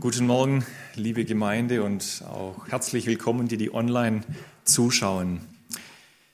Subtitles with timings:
[0.00, 4.22] Guten Morgen, liebe Gemeinde und auch herzlich willkommen, die die online
[4.64, 5.42] zuschauen.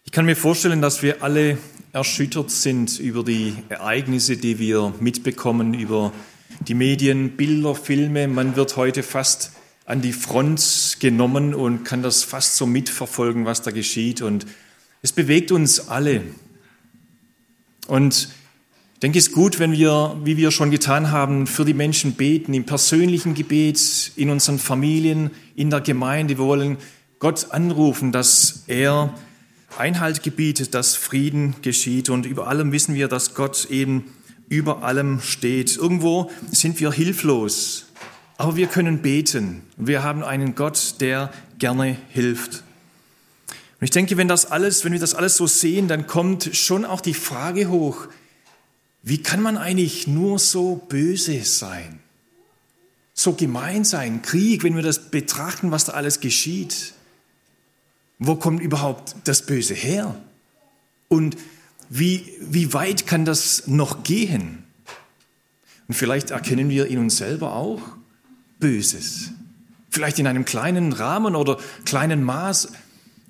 [0.04, 1.59] Ich kann mir vorstellen, dass wir alle
[1.93, 6.13] erschüttert sind über die Ereignisse, die wir mitbekommen, über
[6.61, 8.29] die Medien, Bilder, Filme.
[8.29, 9.51] Man wird heute fast
[9.85, 14.22] an die Front genommen und kann das fast so mitverfolgen, was da geschieht.
[14.22, 14.46] Und
[15.03, 16.23] es bewegt uns alle.
[17.88, 18.28] Und
[18.97, 22.15] ich denke, es ist gut, wenn wir, wie wir schon getan haben, für die Menschen
[22.15, 26.38] beten, im persönlichen Gebet, in unseren Familien, in der Gemeinde.
[26.38, 26.79] Wir wollen
[27.19, 29.12] Gott anrufen, dass er
[29.77, 32.09] Einhalt gebietet, dass Frieden geschieht.
[32.09, 34.05] Und über allem wissen wir, dass Gott eben
[34.48, 35.77] über allem steht.
[35.77, 37.88] Irgendwo sind wir hilflos,
[38.38, 39.60] aber wir können beten.
[39.77, 42.63] Wir haben einen Gott, der gerne hilft.
[43.79, 46.87] Und ich denke, wenn das alles, wenn wir das alles so sehen, dann kommt schon
[46.87, 48.09] auch die Frage hoch,
[49.09, 52.01] wie kann man eigentlich nur so böse sein?
[53.15, 56.93] So gemein sein, Krieg, wenn wir das betrachten, was da alles geschieht.
[58.18, 60.21] Wo kommt überhaupt das Böse her?
[61.07, 61.37] Und
[61.88, 64.64] wie, wie weit kann das noch gehen?
[65.86, 67.82] Und vielleicht erkennen wir in uns selber auch
[68.58, 69.30] Böses.
[69.88, 72.72] Vielleicht in einem kleinen Rahmen oder kleinen Maß.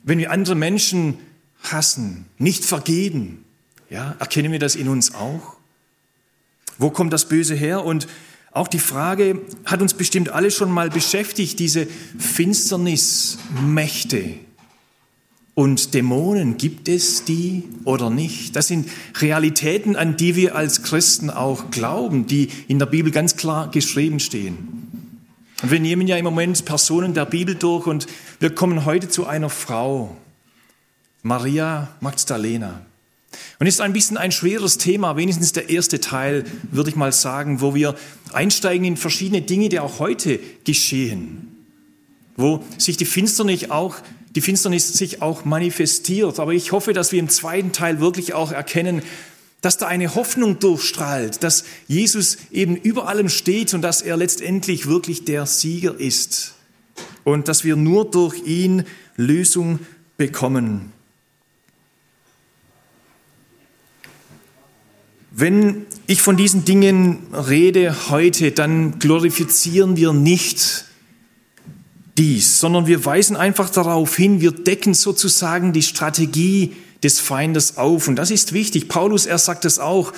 [0.05, 1.19] Wenn wir andere Menschen
[1.65, 3.45] hassen, nicht vergeben,
[3.91, 5.56] ja, erkennen wir das in uns auch?
[6.79, 7.85] Wo kommt das Böse her?
[7.85, 8.09] Und
[8.53, 11.87] auch die Frage hat uns bestimmt alle schon mal beschäftigt, diese
[12.19, 14.47] Finsternismächte
[15.57, 18.55] und Dämonen, gibt es die oder nicht?
[18.57, 23.37] Das sind Realitäten, an die wir als Christen auch glauben, die in der Bibel ganz
[23.37, 25.09] klar geschrieben stehen.
[25.63, 28.07] Und wir nehmen ja im Moment Personen der Bibel durch und
[28.39, 30.15] wir kommen heute zu einer Frau,
[31.23, 32.83] Maria Magdalena.
[33.59, 37.61] Und ist ein bisschen ein schweres Thema, wenigstens der erste Teil, würde ich mal sagen,
[37.61, 37.95] wo wir
[38.33, 41.49] einsteigen in verschiedene Dinge, die auch heute geschehen,
[42.37, 43.97] wo sich die Finsternis auch,
[44.35, 46.39] die Finsternis sich auch manifestiert.
[46.39, 49.03] Aber ich hoffe, dass wir im zweiten Teil wirklich auch erkennen,
[49.63, 54.87] dass da eine Hoffnung durchstrahlt, dass Jesus eben über allem steht und dass er letztendlich
[54.87, 56.55] wirklich der Sieger ist
[57.25, 58.85] und dass wir nur durch ihn
[59.17, 59.81] Lösung
[60.19, 60.93] bekommen.
[65.39, 70.87] Wenn ich von diesen Dingen rede heute, dann glorifizieren wir nicht
[72.17, 78.09] dies, sondern wir weisen einfach darauf hin, wir decken sozusagen die Strategie des Feindes auf.
[78.09, 78.89] Und das ist wichtig.
[78.89, 80.15] Paulus, er sagt es auch,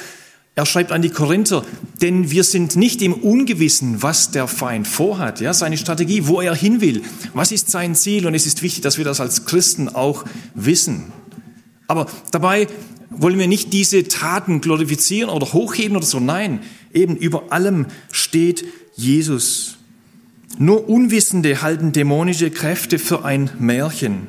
[0.55, 1.65] er schreibt an die Korinther,
[2.01, 6.55] denn wir sind nicht im Ungewissen, was der Feind vorhat, ja, seine Strategie, wo er
[6.55, 7.03] hin will,
[7.35, 8.25] was ist sein Ziel.
[8.25, 10.25] Und es ist wichtig, dass wir das als Christen auch
[10.55, 11.13] wissen.
[11.89, 12.69] Aber dabei
[13.11, 16.21] wollen wir nicht diese Taten glorifizieren oder hochheben oder so.
[16.21, 16.61] Nein,
[16.93, 18.65] eben über allem steht
[18.95, 19.79] Jesus.
[20.59, 24.27] Nur Unwissende halten dämonische Kräfte für ein Märchen.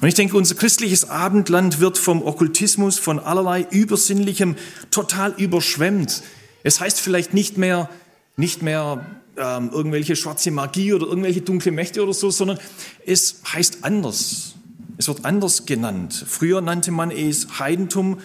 [0.00, 4.56] Und ich denke, unser christliches Abendland wird vom Okkultismus, von allerlei Übersinnlichem
[4.90, 6.22] total überschwemmt.
[6.62, 7.88] Es heißt vielleicht nicht mehr,
[8.36, 9.06] nicht mehr
[9.38, 12.58] ähm, irgendwelche schwarze Magie oder irgendwelche dunkle Mächte oder so, sondern
[13.06, 14.55] es heißt anders.
[14.98, 16.24] Es wird anders genannt.
[16.26, 18.18] Früher nannte man es Heidentum,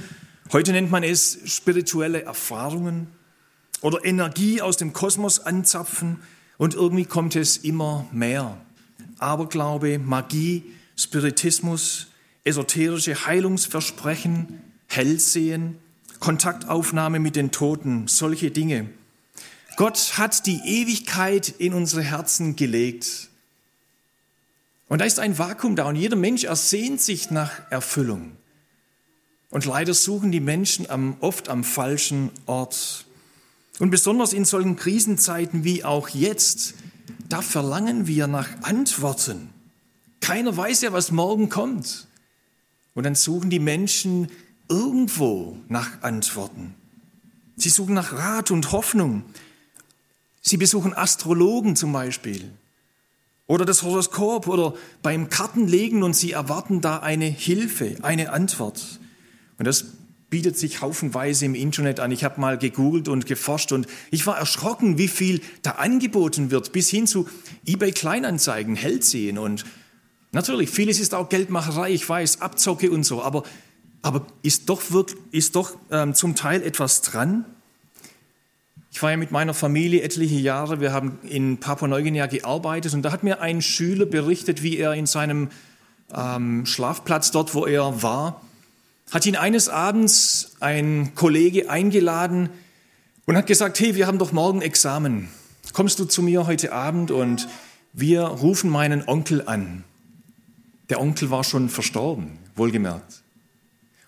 [0.53, 3.07] heute nennt man es spirituelle Erfahrungen
[3.81, 6.19] oder Energie aus dem Kosmos anzapfen
[6.57, 8.57] und irgendwie kommt es immer mehr.
[9.17, 10.63] Aberglaube, Magie,
[10.95, 12.07] Spiritismus,
[12.43, 15.77] esoterische Heilungsversprechen, Hellsehen,
[16.19, 18.89] Kontaktaufnahme mit den Toten, solche Dinge.
[19.75, 23.30] Gott hat die Ewigkeit in unsere Herzen gelegt.
[24.91, 28.33] Und da ist ein Vakuum da und jeder Mensch ersehnt sich nach Erfüllung.
[29.49, 33.05] Und leider suchen die Menschen am, oft am falschen Ort.
[33.79, 36.73] Und besonders in solchen Krisenzeiten wie auch jetzt,
[37.29, 39.51] da verlangen wir nach Antworten.
[40.19, 42.09] Keiner weiß ja, was morgen kommt.
[42.93, 44.27] Und dann suchen die Menschen
[44.67, 46.75] irgendwo nach Antworten.
[47.55, 49.23] Sie suchen nach Rat und Hoffnung.
[50.41, 52.51] Sie besuchen Astrologen zum Beispiel
[53.51, 59.01] oder das Horoskop oder beim Kartenlegen und sie erwarten da eine Hilfe, eine Antwort.
[59.57, 59.87] Und das
[60.29, 62.11] bietet sich haufenweise im Internet an.
[62.11, 66.71] Ich habe mal gegoogelt und geforscht und ich war erschrocken, wie viel da angeboten wird,
[66.71, 67.27] bis hin zu
[67.65, 69.65] eBay Kleinanzeigen, Hellsehen und
[70.31, 73.43] natürlich, vieles ist auch Geldmacherei, ich weiß, Abzocke und so, aber,
[74.01, 77.43] aber ist doch, wirklich, ist doch ähm, zum Teil etwas dran?
[78.91, 83.11] Ich war ja mit meiner Familie etliche Jahre, wir haben in Papua-Neuguinea gearbeitet und da
[83.13, 85.49] hat mir ein Schüler berichtet, wie er in seinem
[86.13, 88.41] ähm, Schlafplatz dort, wo er war,
[89.09, 92.49] hat ihn eines Abends ein Kollege eingeladen
[93.25, 95.29] und hat gesagt, hey, wir haben doch morgen Examen.
[95.71, 97.47] kommst du zu mir heute Abend und
[97.93, 99.85] wir rufen meinen Onkel an.
[100.89, 103.20] Der Onkel war schon verstorben, wohlgemerkt.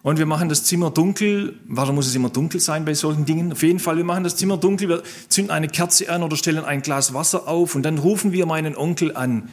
[0.03, 1.57] Und wir machen das Zimmer dunkel.
[1.65, 3.53] Warum muss es immer dunkel sein bei solchen Dingen?
[3.53, 6.65] Auf jeden Fall, wir machen das Zimmer dunkel, wir zünden eine Kerze an oder stellen
[6.65, 9.49] ein Glas Wasser auf und dann rufen wir meinen Onkel an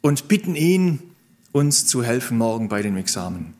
[0.00, 1.00] und bitten ihn,
[1.52, 3.54] uns zu helfen morgen bei dem Examen.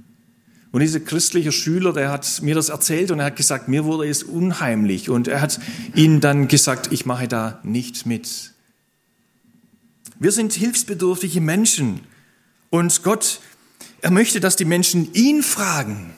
[0.71, 4.09] Und dieser christliche Schüler, der hat mir das erzählt und er hat gesagt, mir wurde
[4.09, 5.11] es unheimlich.
[5.11, 5.59] Und er hat
[5.97, 8.53] ihnen dann gesagt, ich mache da nicht mit.
[10.21, 12.01] Wir sind hilfsbedürftige Menschen.
[12.71, 13.41] Und Gott,
[14.03, 16.15] er möchte, dass die Menschen ihn fragen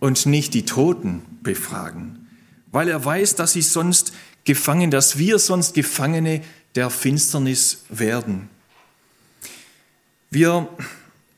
[0.00, 2.28] und nicht die Toten befragen.
[2.70, 4.12] Weil er weiß, dass sie sonst
[4.44, 6.42] gefangen, dass wir sonst Gefangene
[6.74, 8.48] der Finsternis werden.
[10.30, 10.68] Wir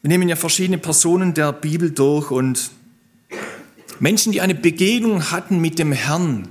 [0.02, 2.70] nehmen ja verschiedene Personen der Bibel durch und
[4.00, 6.48] Menschen, die eine Begegnung hatten mit dem Herrn,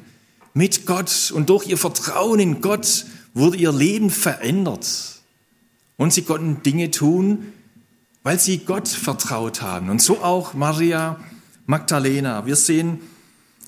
[0.53, 5.21] mit Gott und durch ihr Vertrauen in Gott wurde ihr Leben verändert.
[5.97, 7.53] Und sie konnten Dinge tun,
[8.23, 9.89] weil sie Gott vertraut haben.
[9.89, 11.19] Und so auch Maria
[11.65, 12.45] Magdalena.
[12.45, 13.01] Wir sehen,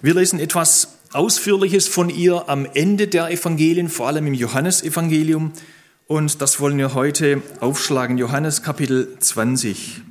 [0.01, 5.51] wir lesen etwas Ausführliches von ihr am Ende der Evangelien, vor allem im Johannesevangelium.
[6.07, 10.01] Und das wollen wir heute aufschlagen, Johannes Kapitel 20.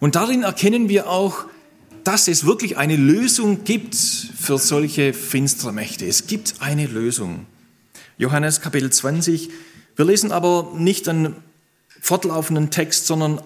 [0.00, 1.44] Und darin erkennen wir auch,
[2.04, 6.06] dass es wirklich eine Lösung gibt für solche finstere Mächte.
[6.06, 7.46] Es gibt eine Lösung.
[8.16, 9.50] Johannes Kapitel 20.
[9.96, 11.36] Wir lesen aber nicht einen
[12.00, 13.40] fortlaufenden Text, sondern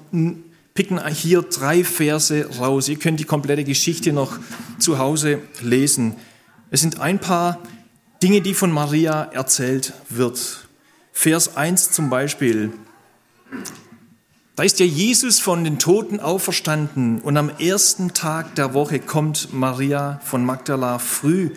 [0.75, 2.89] picken hier drei Verse raus.
[2.89, 4.39] Ihr könnt die komplette Geschichte noch
[4.79, 6.17] zu Hause lesen.
[6.71, 7.59] Es sind ein paar
[8.23, 10.69] Dinge, die von Maria erzählt wird.
[11.13, 12.73] Vers 1 zum Beispiel.
[14.55, 19.53] Da ist ja Jesus von den Toten auferstanden und am ersten Tag der Woche kommt
[19.53, 21.51] Maria von Magdala früh,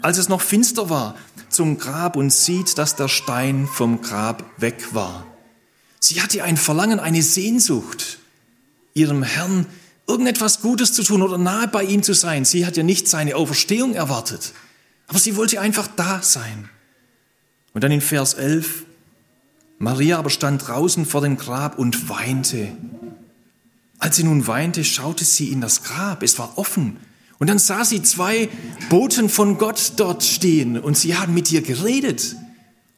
[0.00, 1.16] als es noch finster war,
[1.48, 5.26] zum Grab und sieht, dass der Stein vom Grab weg war.
[6.06, 8.18] Sie hatte ein Verlangen, eine Sehnsucht,
[8.94, 9.66] ihrem Herrn
[10.06, 12.44] irgendetwas Gutes zu tun oder nahe bei ihm zu sein.
[12.44, 14.52] Sie hat ja nicht seine Auferstehung erwartet,
[15.08, 16.68] aber sie wollte einfach da sein.
[17.74, 18.84] Und dann in Vers 11,
[19.78, 22.68] Maria aber stand draußen vor dem Grab und weinte.
[23.98, 26.22] Als sie nun weinte, schaute sie in das Grab.
[26.22, 26.98] Es war offen.
[27.38, 28.48] Und dann sah sie zwei
[28.90, 32.36] Boten von Gott dort stehen und sie haben mit ihr geredet.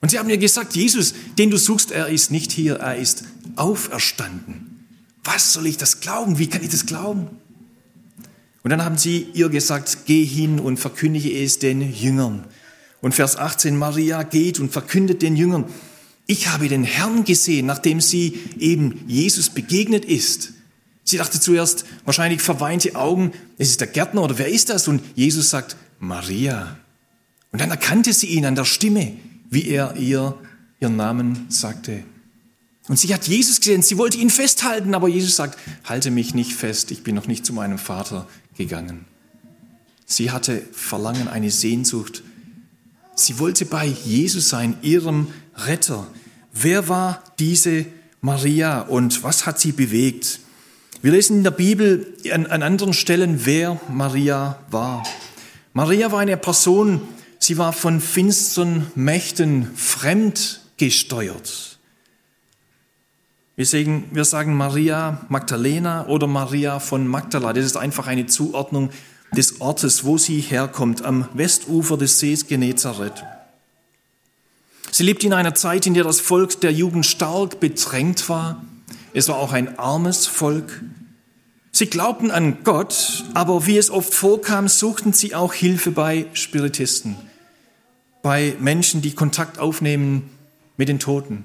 [0.00, 3.24] Und sie haben ihr gesagt, Jesus, den du suchst, er ist nicht hier, er ist
[3.56, 4.86] auferstanden.
[5.24, 6.38] Was soll ich das glauben?
[6.38, 7.28] Wie kann ich das glauben?
[8.62, 12.44] Und dann haben sie ihr gesagt, geh hin und verkündige es den Jüngern.
[13.00, 15.64] Und Vers 18, Maria geht und verkündet den Jüngern,
[16.26, 20.52] ich habe den Herrn gesehen, nachdem sie eben Jesus begegnet ist.
[21.02, 24.88] Sie dachte zuerst, wahrscheinlich verweinte Augen, es ist der Gärtner oder wer ist das?
[24.88, 26.76] Und Jesus sagt, Maria.
[27.50, 29.16] Und dann erkannte sie ihn an der Stimme,
[29.50, 30.38] wie er ihr
[30.80, 32.04] ihren Namen sagte.
[32.88, 36.54] Und sie hat Jesus gesehen, sie wollte ihn festhalten, aber Jesus sagt, halte mich nicht
[36.54, 39.04] fest, ich bin noch nicht zu meinem Vater gegangen.
[40.06, 42.22] Sie hatte Verlangen, eine Sehnsucht.
[43.14, 46.06] Sie wollte bei Jesus sein, ihrem Retter.
[46.52, 47.84] Wer war diese
[48.22, 50.40] Maria und was hat sie bewegt?
[51.02, 55.04] Wir lesen in der Bibel an, an anderen Stellen, wer Maria war.
[55.74, 57.02] Maria war eine Person,
[57.48, 61.78] sie war von finsteren Mächten fremdgesteuert.
[63.56, 67.54] Wir sagen, wir sagen Maria Magdalena oder Maria von Magdala.
[67.54, 68.90] Das ist einfach eine Zuordnung
[69.34, 73.24] des Ortes, wo sie herkommt, am Westufer des Sees Genezareth.
[74.90, 78.62] Sie lebte in einer Zeit, in der das Volk der Jugend stark bedrängt war.
[79.14, 80.82] Es war auch ein armes Volk.
[81.72, 87.16] Sie glaubten an Gott, aber wie es oft vorkam, suchten sie auch Hilfe bei Spiritisten,
[88.22, 90.30] bei Menschen, die Kontakt aufnehmen
[90.76, 91.44] mit den Toten.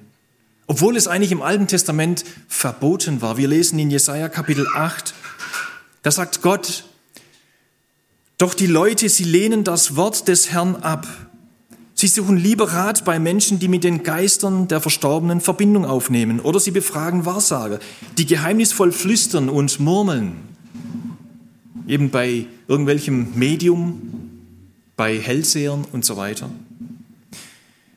[0.68, 3.38] Obwohl es eigentlich im Alten Testament verboten war.
[3.38, 5.14] Wir lesen in Jesaja Kapitel 8,
[6.02, 6.86] da sagt Gott,
[8.38, 11.08] doch die Leute, sie lehnen das Wort des Herrn ab
[12.04, 16.42] Sie suchen lieber Rat bei Menschen, die mit den Geistern der Verstorbenen Verbindung aufnehmen.
[16.42, 17.80] Oder sie befragen Wahrsager,
[18.18, 20.36] die geheimnisvoll flüstern und murmeln.
[21.88, 24.33] Eben bei irgendwelchem Medium,
[24.96, 26.50] bei Hellsehern und so weiter.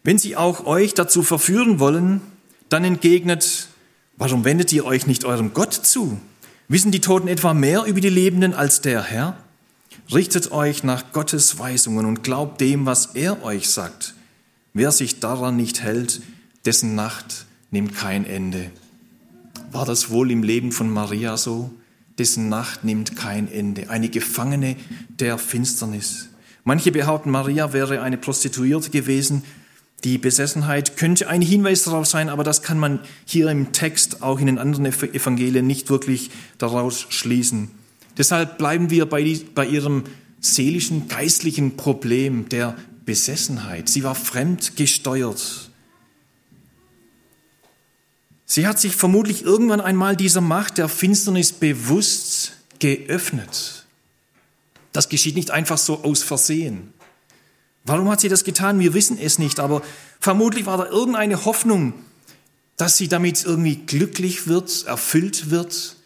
[0.02, 2.20] Wenn sie auch euch dazu verführen wollen,
[2.68, 3.68] dann entgegnet,
[4.16, 6.20] warum wendet ihr euch nicht eurem Gott zu?
[6.68, 9.36] Wissen die Toten etwa mehr über die Lebenden als der Herr?
[10.12, 14.14] Richtet euch nach Gottes Weisungen und glaubt dem, was er euch sagt.
[14.72, 16.20] Wer sich daran nicht hält,
[16.64, 18.70] dessen Nacht nimmt kein Ende.
[19.72, 21.70] War das wohl im Leben von Maria so?
[22.18, 23.90] Dessen Nacht nimmt kein Ende.
[23.90, 24.76] Eine Gefangene
[25.08, 26.28] der Finsternis.
[26.66, 29.44] Manche behaupten, Maria wäre eine Prostituierte gewesen.
[30.02, 34.40] Die Besessenheit könnte ein Hinweis darauf sein, aber das kann man hier im Text auch
[34.40, 37.70] in den anderen Evangelien nicht wirklich daraus schließen.
[38.18, 40.02] Deshalb bleiben wir bei, bei ihrem
[40.40, 43.88] seelischen, geistlichen Problem der Besessenheit.
[43.88, 45.70] Sie war fremd gesteuert.
[48.44, 53.85] Sie hat sich vermutlich irgendwann einmal dieser Macht der Finsternis bewusst geöffnet.
[54.96, 56.94] Das geschieht nicht einfach so aus Versehen.
[57.84, 58.78] Warum hat sie das getan?
[58.78, 59.82] Wir wissen es nicht, aber
[60.20, 61.92] vermutlich war da irgendeine Hoffnung,
[62.78, 65.96] dass sie damit irgendwie glücklich wird, erfüllt wird,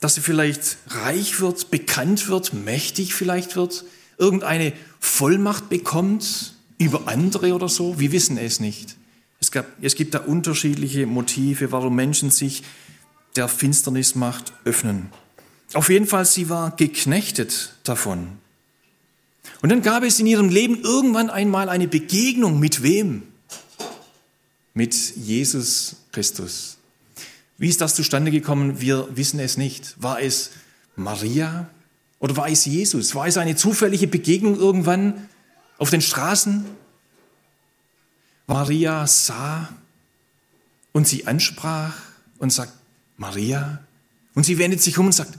[0.00, 3.84] dass sie vielleicht reich wird, bekannt wird, mächtig vielleicht wird,
[4.18, 8.00] irgendeine Vollmacht bekommt über andere oder so.
[8.00, 8.96] Wir wissen es nicht.
[9.38, 12.64] Es, gab, es gibt da unterschiedliche Motive, warum Menschen sich
[13.36, 15.12] der Finsternismacht öffnen.
[15.74, 18.38] Auf jeden Fall, sie war geknechtet davon.
[19.62, 23.22] Und dann gab es in ihrem Leben irgendwann einmal eine Begegnung mit wem?
[24.74, 26.78] Mit Jesus Christus.
[27.58, 28.80] Wie ist das zustande gekommen?
[28.80, 29.94] Wir wissen es nicht.
[30.02, 30.50] War es
[30.96, 31.70] Maria
[32.18, 33.14] oder war es Jesus?
[33.14, 35.28] War es eine zufällige Begegnung irgendwann
[35.78, 36.64] auf den Straßen?
[38.46, 39.68] Maria sah
[40.92, 41.94] und sie ansprach
[42.38, 42.72] und sagt,
[43.16, 43.80] Maria.
[44.34, 45.38] Und sie wendet sich um und sagt,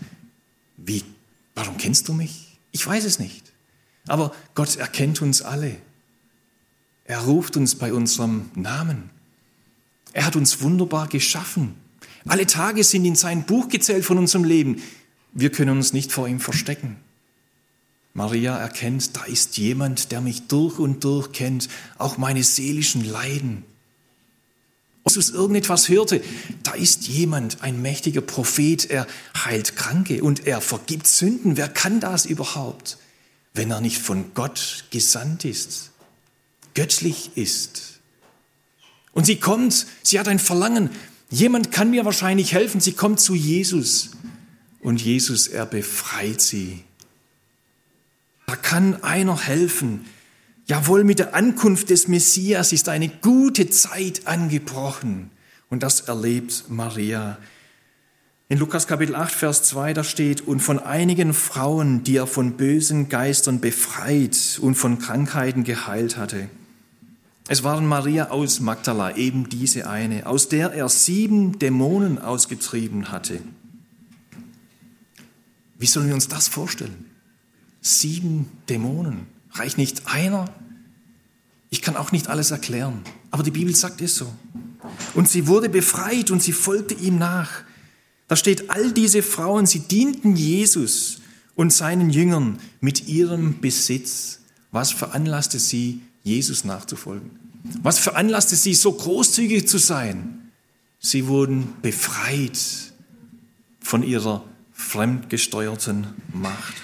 [0.86, 1.04] wie,
[1.56, 2.60] warum kennst du mich?
[2.72, 3.52] Ich weiß es nicht.
[4.08, 5.78] Aber Gott erkennt uns alle.
[7.06, 9.10] Er ruft uns bei unserem Namen.
[10.14, 11.76] Er hat uns wunderbar geschaffen.
[12.26, 14.82] Alle Tage sind in sein Buch gezählt von unserem Leben.
[15.34, 16.98] Wir können uns nicht vor ihm verstecken.
[18.14, 23.66] Maria erkennt, da ist jemand, der mich durch und durch kennt, auch meine seelischen Leiden.
[25.06, 26.24] Jesus irgendetwas hörte,
[26.64, 29.06] da ist jemand, ein mächtiger Prophet, er
[29.46, 31.58] heilt Kranke und er vergibt Sünden.
[31.58, 32.98] Wer kann das überhaupt?
[33.54, 35.92] wenn er nicht von Gott gesandt ist,
[36.74, 38.00] göttlich ist.
[39.14, 40.90] Und sie kommt, sie hat ein Verlangen,
[41.30, 44.12] jemand kann mir wahrscheinlich helfen, sie kommt zu Jesus
[44.82, 46.84] und Jesus, er befreit sie.
[48.48, 50.06] Da kann einer helfen.
[50.66, 55.30] Jawohl, mit der Ankunft des Messias ist eine gute Zeit angebrochen.
[55.70, 57.38] Und das erlebt Maria.
[58.48, 62.56] In Lukas Kapitel 8, Vers 2, da steht, und von einigen Frauen, die er von
[62.56, 66.50] bösen Geistern befreit und von Krankheiten geheilt hatte.
[67.50, 73.42] Es waren Maria aus Magdala, eben diese eine, aus der er sieben Dämonen ausgetrieben hatte.
[75.78, 77.06] Wie sollen wir uns das vorstellen?
[77.82, 79.33] Sieben Dämonen.
[79.54, 80.46] Reicht nicht einer?
[81.70, 84.32] Ich kann auch nicht alles erklären, aber die Bibel sagt es so.
[85.14, 87.64] Und sie wurde befreit und sie folgte ihm nach.
[88.28, 91.20] Da steht, all diese Frauen, sie dienten Jesus
[91.56, 94.40] und seinen Jüngern mit ihrem Besitz.
[94.72, 97.32] Was veranlasste sie, Jesus nachzufolgen?
[97.82, 100.52] Was veranlasste sie, so großzügig zu sein?
[101.00, 102.60] Sie wurden befreit
[103.80, 104.44] von ihrer
[104.74, 106.83] fremdgesteuerten Macht.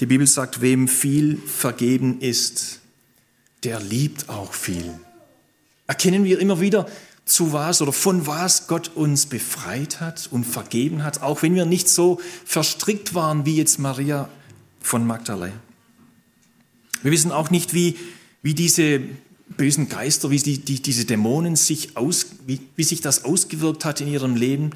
[0.00, 2.80] Die Bibel sagt, wem viel vergeben ist,
[3.64, 4.94] der liebt auch viel.
[5.86, 6.86] Erkennen wir immer wieder,
[7.24, 11.66] zu was oder von was Gott uns befreit hat und vergeben hat, auch wenn wir
[11.66, 14.28] nicht so verstrickt waren wie jetzt Maria
[14.80, 15.52] von Magdalene.
[17.02, 17.96] Wir wissen auch nicht, wie,
[18.42, 19.00] wie diese
[19.56, 24.00] bösen Geister, wie die, die, diese Dämonen sich aus, wie, wie sich das ausgewirkt hat
[24.00, 24.70] in ihrem Leben.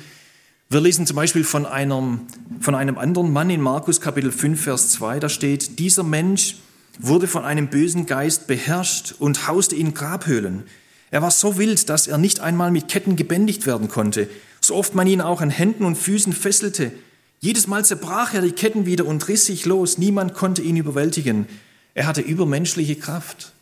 [0.69, 2.21] Wir lesen zum Beispiel von einem,
[2.61, 6.57] von einem anderen Mann in Markus Kapitel 5, Vers 2, da steht, dieser Mensch
[6.99, 10.65] wurde von einem bösen Geist beherrscht und hauste in Grabhöhlen.
[11.11, 14.29] Er war so wild, dass er nicht einmal mit Ketten gebändigt werden konnte,
[14.61, 16.93] so oft man ihn auch an Händen und Füßen fesselte.
[17.41, 21.47] Jedes Mal zerbrach er die Ketten wieder und riss sich los, niemand konnte ihn überwältigen.
[21.95, 23.53] Er hatte übermenschliche Kraft.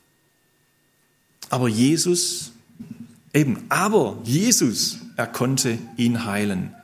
[1.49, 2.53] Aber Jesus,
[3.33, 6.75] eben, aber Jesus, er konnte ihn heilen.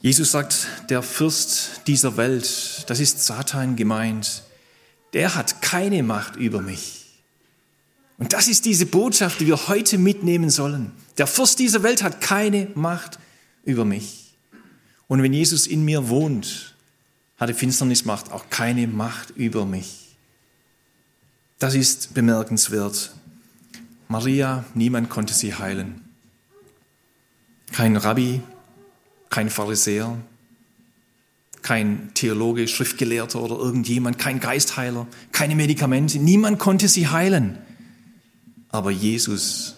[0.00, 4.42] Jesus sagt, der Fürst dieser Welt, das ist Satan gemeint,
[5.12, 7.06] der hat keine Macht über mich.
[8.16, 10.92] Und das ist diese Botschaft, die wir heute mitnehmen sollen.
[11.18, 13.18] Der Fürst dieser Welt hat keine Macht
[13.64, 14.34] über mich.
[15.06, 16.74] Und wenn Jesus in mir wohnt,
[17.36, 20.16] hat die Finsternismacht auch keine Macht über mich.
[21.58, 23.12] Das ist bemerkenswert.
[24.08, 26.00] Maria, niemand konnte sie heilen.
[27.72, 28.42] Kein Rabbi,
[29.30, 30.18] kein Pharisäer,
[31.62, 36.18] kein Theologe, Schriftgelehrter oder irgendjemand, kein Geistheiler, keine Medikamente.
[36.18, 37.58] Niemand konnte sie heilen
[38.70, 39.76] aber Jesus,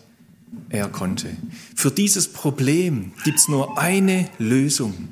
[0.69, 1.37] er konnte.
[1.75, 5.09] Für dieses Problem gibt es nur eine Lösung.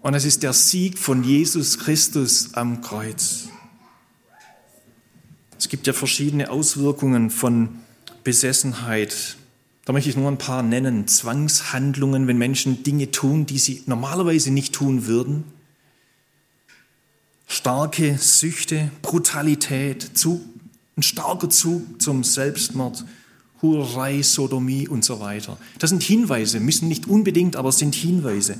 [0.00, 3.48] Und es ist der Sieg von Jesus Christus am Kreuz.
[5.58, 7.70] Es gibt ja verschiedene Auswirkungen von
[8.22, 9.36] Besessenheit.
[9.84, 11.06] Da möchte ich nur ein paar nennen.
[11.06, 15.44] Zwangshandlungen, wenn Menschen Dinge tun, die sie normalerweise nicht tun würden.
[17.46, 20.40] Starke Süchte, Brutalität, Zug,
[20.96, 23.04] ein starker Zug zum Selbstmord,
[23.60, 25.58] Hurerei, Sodomie und so weiter.
[25.78, 28.58] Das sind Hinweise, müssen nicht unbedingt, aber sind Hinweise.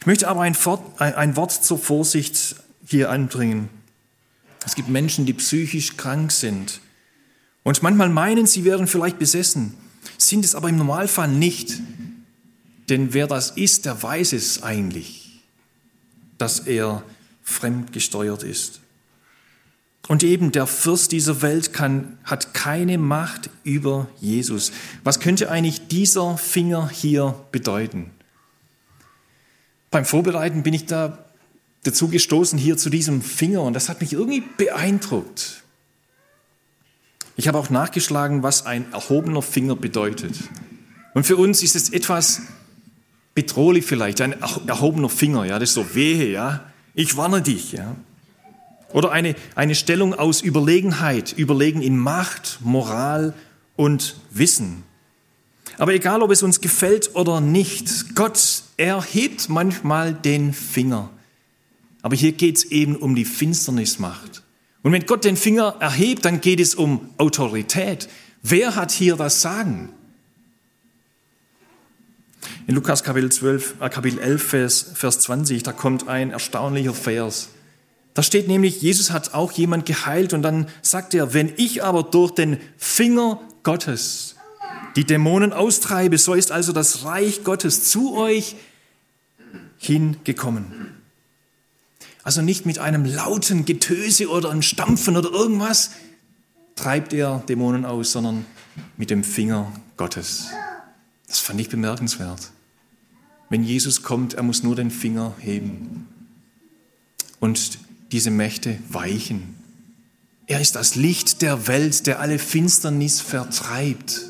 [0.00, 3.68] Ich möchte aber ein Wort, ein Wort zur Vorsicht hier anbringen.
[4.66, 6.80] Es gibt Menschen, die psychisch krank sind
[7.62, 9.74] und manchmal meinen, sie wären vielleicht besessen,
[10.18, 11.80] sind es aber im Normalfall nicht.
[12.88, 15.42] Denn wer das ist, der weiß es eigentlich,
[16.38, 17.02] dass er
[17.42, 18.80] fremdgesteuert ist.
[20.08, 24.72] Und eben der Fürst dieser Welt kann, hat keine Macht über Jesus.
[25.04, 28.10] Was könnte eigentlich dieser Finger hier bedeuten?
[29.90, 31.24] Beim Vorbereiten bin ich da
[31.84, 35.62] dazu gestoßen hier zu diesem Finger und das hat mich irgendwie beeindruckt.
[37.40, 40.34] Ich habe auch nachgeschlagen, was ein erhobener Finger bedeutet.
[41.14, 42.42] Und für uns ist es etwas
[43.34, 44.34] bedrohlich vielleicht, ein
[44.66, 46.66] erhobener Finger, ja, das ist so wehe, ja.
[46.92, 47.96] Ich warne dich, ja.
[48.92, 53.32] Oder eine, eine Stellung aus Überlegenheit, überlegen in Macht, Moral
[53.74, 54.82] und Wissen.
[55.78, 61.08] Aber egal, ob es uns gefällt oder nicht, Gott erhebt manchmal den Finger.
[62.02, 64.42] Aber hier geht es eben um die Finsternismacht.
[64.82, 68.08] Und wenn Gott den Finger erhebt, dann geht es um Autorität.
[68.42, 69.90] Wer hat hier das Sagen?
[72.66, 77.48] In Lukas Kapitel, 12, äh, Kapitel 11, Vers, Vers 20, da kommt ein erstaunlicher Vers.
[78.14, 82.02] Da steht nämlich, Jesus hat auch jemand geheilt und dann sagt er, wenn ich aber
[82.02, 84.36] durch den Finger Gottes
[84.96, 88.56] die Dämonen austreibe, so ist also das Reich Gottes zu euch
[89.78, 90.89] hingekommen.
[92.22, 95.90] Also nicht mit einem lauten Getöse oder ein Stampfen oder irgendwas
[96.76, 98.46] treibt er Dämonen aus, sondern
[98.96, 100.46] mit dem Finger Gottes.
[101.26, 102.50] Das fand ich bemerkenswert.
[103.48, 106.06] Wenn Jesus kommt, er muss nur den Finger heben
[107.40, 107.78] und
[108.12, 109.56] diese Mächte weichen.
[110.46, 114.20] Er ist das Licht der Welt, der alle Finsternis vertreibt.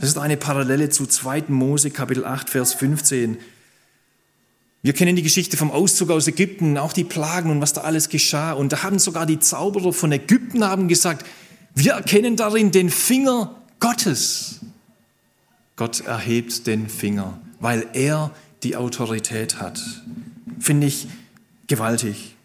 [0.00, 1.44] Das ist eine Parallele zu 2.
[1.48, 3.38] Mose Kapitel 8, Vers 15.
[4.82, 8.08] Wir kennen die Geschichte vom Auszug aus Ägypten, auch die Plagen und was da alles
[8.08, 8.52] geschah.
[8.52, 11.26] Und da haben sogar die Zauberer von Ägypten haben gesagt,
[11.74, 14.60] wir erkennen darin den Finger Gottes.
[15.76, 18.30] Gott erhebt den Finger, weil er
[18.62, 19.80] die Autorität hat.
[20.58, 21.08] Finde ich
[21.66, 22.36] gewaltig.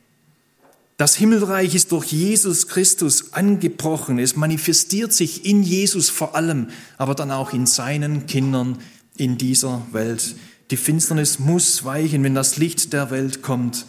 [0.97, 4.17] Das Himmelreich ist durch Jesus Christus angebrochen.
[4.19, 8.77] Es manifestiert sich in Jesus vor allem, aber dann auch in seinen Kindern
[9.17, 10.35] in dieser Welt.
[10.71, 13.85] Die Finsternis muss weichen, wenn das Licht der Welt kommt.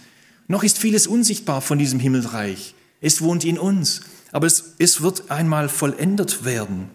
[0.48, 2.74] Noch ist vieles unsichtbar von diesem Himmelreich.
[3.00, 6.90] Es wohnt in uns, aber es, es wird einmal vollendet werden.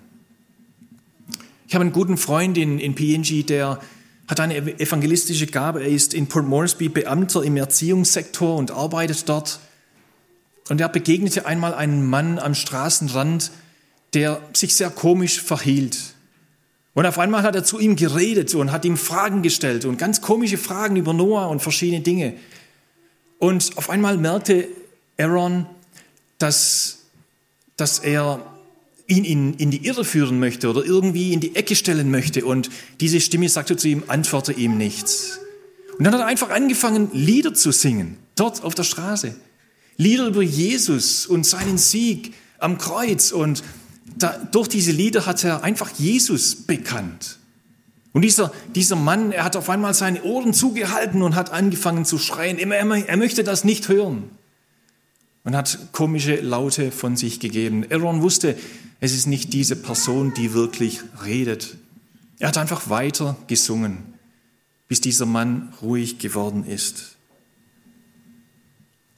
[1.67, 3.79] Ich habe einen guten Freund in, in PNG, der
[4.27, 5.81] hat eine evangelistische Gabe.
[5.81, 9.59] Er ist in Port Moresby Beamter im Erziehungssektor und arbeitet dort.
[10.69, 13.51] Und er begegnete einmal einen Mann am Straßenrand,
[14.13, 15.97] der sich sehr komisch verhielt.
[16.93, 20.21] Und auf einmal hat er zu ihm geredet und hat ihm Fragen gestellt und ganz
[20.21, 22.33] komische Fragen über Noah und verschiedene Dinge.
[23.39, 24.67] Und auf einmal merkte
[25.17, 25.65] Aaron,
[26.37, 26.99] dass,
[27.77, 28.45] dass er
[29.07, 32.45] ihn in, in die Irre führen möchte oder irgendwie in die Ecke stellen möchte.
[32.45, 35.39] Und diese Stimme sagte zu ihm, antworte ihm nichts.
[35.97, 39.35] Und dann hat er einfach angefangen, Lieder zu singen, dort auf der Straße.
[39.97, 43.31] Lieder über Jesus und seinen Sieg am Kreuz.
[43.31, 43.63] Und
[44.17, 47.39] da, durch diese Lieder hat er einfach Jesus bekannt.
[48.13, 52.17] Und dieser, dieser Mann, er hat auf einmal seine Ohren zugehalten und hat angefangen zu
[52.17, 52.59] schreien.
[52.59, 54.29] Er, er, er möchte das nicht hören.
[55.43, 57.85] Und hat komische Laute von sich gegeben.
[57.89, 58.57] Aaron wusste,
[58.99, 61.77] es ist nicht diese Person, die wirklich redet.
[62.37, 63.97] Er hat einfach weiter gesungen,
[64.87, 67.15] bis dieser Mann ruhig geworden ist.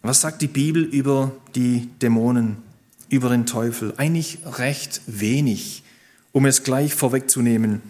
[0.02, 2.58] Was sagt die Bibel über die Dämonen,
[3.14, 3.94] über den Teufel?
[3.98, 5.84] Eigentlich recht wenig,
[6.32, 7.82] um es gleich vorwegzunehmen.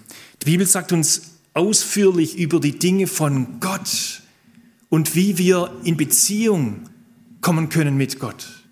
[0.41, 1.21] Die Bibel sagt uns
[1.53, 4.21] ausführlich über die Dinge von Gott
[4.89, 6.89] und wie wir in Beziehung
[7.41, 8.63] kommen können mit Gott.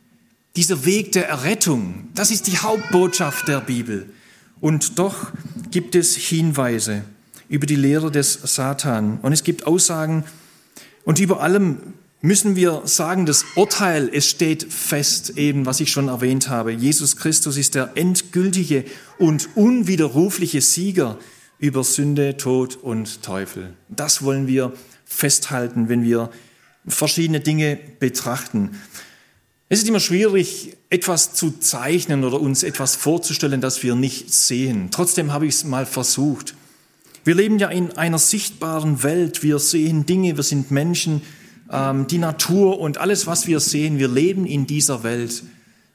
[0.55, 4.09] Dieser Weg der Errettung, das ist die Hauptbotschaft der Bibel.
[4.59, 5.31] Und doch
[5.71, 7.03] gibt es Hinweise
[7.47, 9.19] über die Lehre des Satan.
[9.21, 10.25] Und es gibt Aussagen,
[11.03, 11.77] und über allem
[12.21, 16.71] müssen wir sagen, das Urteil, es steht fest, eben was ich schon erwähnt habe.
[16.71, 18.85] Jesus Christus ist der endgültige
[19.17, 21.17] und unwiderrufliche Sieger
[21.57, 23.73] über Sünde, Tod und Teufel.
[23.89, 24.73] Das wollen wir
[25.05, 26.29] festhalten, wenn wir
[26.87, 28.71] verschiedene Dinge betrachten.
[29.69, 34.89] Es ist immer schwierig, etwas zu zeichnen oder uns etwas vorzustellen, das wir nicht sehen.
[34.91, 36.55] Trotzdem habe ich es mal versucht.
[37.23, 39.43] Wir leben ja in einer sichtbaren Welt.
[39.43, 41.21] Wir sehen Dinge, wir sind Menschen,
[41.71, 45.43] ähm, die Natur und alles, was wir sehen, wir leben in dieser Welt.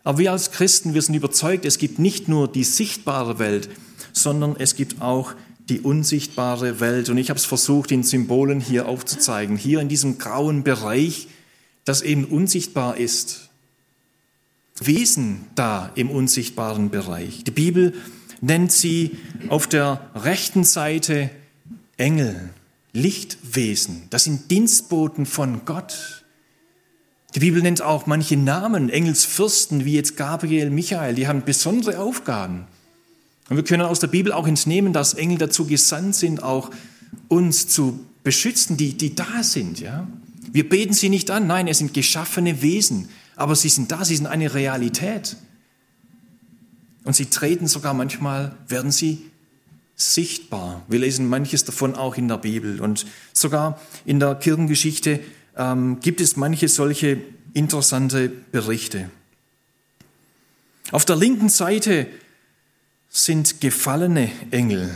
[0.05, 3.69] Aber wir als Christen, wir sind überzeugt, es gibt nicht nur die sichtbare Welt,
[4.13, 5.35] sondern es gibt auch
[5.69, 7.09] die unsichtbare Welt.
[7.09, 9.57] Und ich habe es versucht, in Symbolen hier aufzuzeigen.
[9.57, 11.29] Hier in diesem grauen Bereich,
[11.85, 13.49] das eben unsichtbar ist.
[14.79, 17.43] Wesen da im unsichtbaren Bereich.
[17.45, 17.95] Die Bibel
[18.41, 21.31] nennt sie auf der rechten Seite
[21.97, 22.51] Engel,
[22.97, 24.05] Lichtwesen.
[24.09, 26.25] Das sind Dienstboten von Gott.
[27.35, 32.67] Die Bibel nennt auch manche Namen, Engelsfürsten, wie jetzt Gabriel, Michael, die haben besondere Aufgaben.
[33.51, 36.71] Und wir können aus der Bibel auch entnehmen, dass Engel dazu gesandt sind, auch
[37.29, 39.79] uns zu beschützen, die, die da sind.
[39.79, 40.09] Ja?
[40.51, 44.17] Wir beten sie nicht an, nein, es sind geschaffene Wesen, aber sie sind da, sie
[44.17, 45.37] sind eine Realität.
[47.05, 49.31] Und sie treten sogar manchmal, werden sie
[49.97, 50.83] sichtbar.
[50.89, 52.81] Wir lesen manches davon auch in der Bibel.
[52.81, 55.21] Und sogar in der Kirchengeschichte
[55.57, 57.19] ähm, gibt es manche solche
[57.55, 59.11] interessante Berichte.
[60.93, 62.07] Auf der linken Seite
[63.09, 64.95] sind gefallene Engel.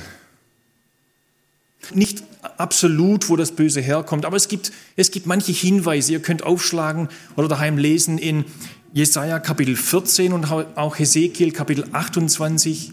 [1.94, 2.22] Nicht
[2.58, 6.12] absolut, wo das Böse herkommt, aber es gibt, es gibt manche Hinweise.
[6.12, 8.44] Ihr könnt aufschlagen oder daheim lesen in
[8.92, 12.92] Jesaja Kapitel 14 und auch Hesekiel Kapitel 28,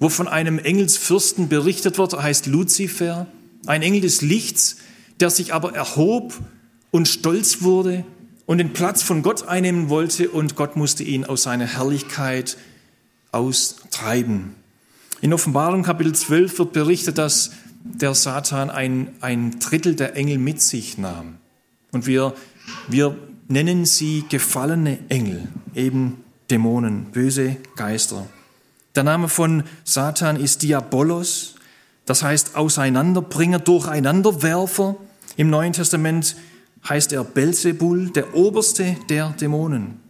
[0.00, 3.26] wo von einem Engelsfürsten berichtet wird, er heißt Luzifer,
[3.66, 4.78] ein Engel des Lichts,
[5.20, 6.34] der sich aber erhob
[6.90, 8.04] und stolz wurde
[8.46, 12.56] und den Platz von Gott einnehmen wollte und Gott musste ihn aus seiner Herrlichkeit
[13.30, 14.56] austreiben.
[15.20, 17.50] In Offenbarung Kapitel 12 wird berichtet, dass
[17.84, 21.36] der Satan ein, ein Drittel der Engel mit sich nahm.
[21.92, 22.34] Und wir,
[22.88, 23.16] wir
[23.48, 28.26] nennen sie gefallene Engel, eben Dämonen, böse Geister.
[28.94, 31.54] Der Name von Satan ist Diabolos,
[32.06, 34.96] das heißt Auseinanderbringer, Durcheinanderwerfer.
[35.36, 36.36] Im Neuen Testament
[36.88, 40.00] heißt er Belzebul, der oberste der Dämonen.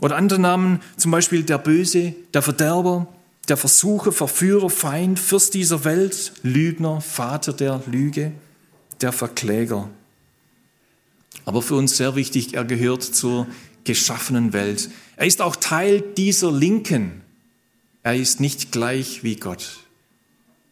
[0.00, 3.06] Oder andere Namen, zum Beispiel der Böse, der Verderber,
[3.48, 8.32] der Versucher, Verführer, Feind, Fürst dieser Welt, Lügner, Vater der Lüge,
[9.00, 9.88] der Verkläger.
[11.44, 13.46] Aber für uns sehr wichtig, er gehört zur
[13.84, 14.90] geschaffenen Welt.
[15.16, 17.22] Er ist auch Teil dieser Linken.
[18.06, 19.80] Er ist nicht gleich wie Gott.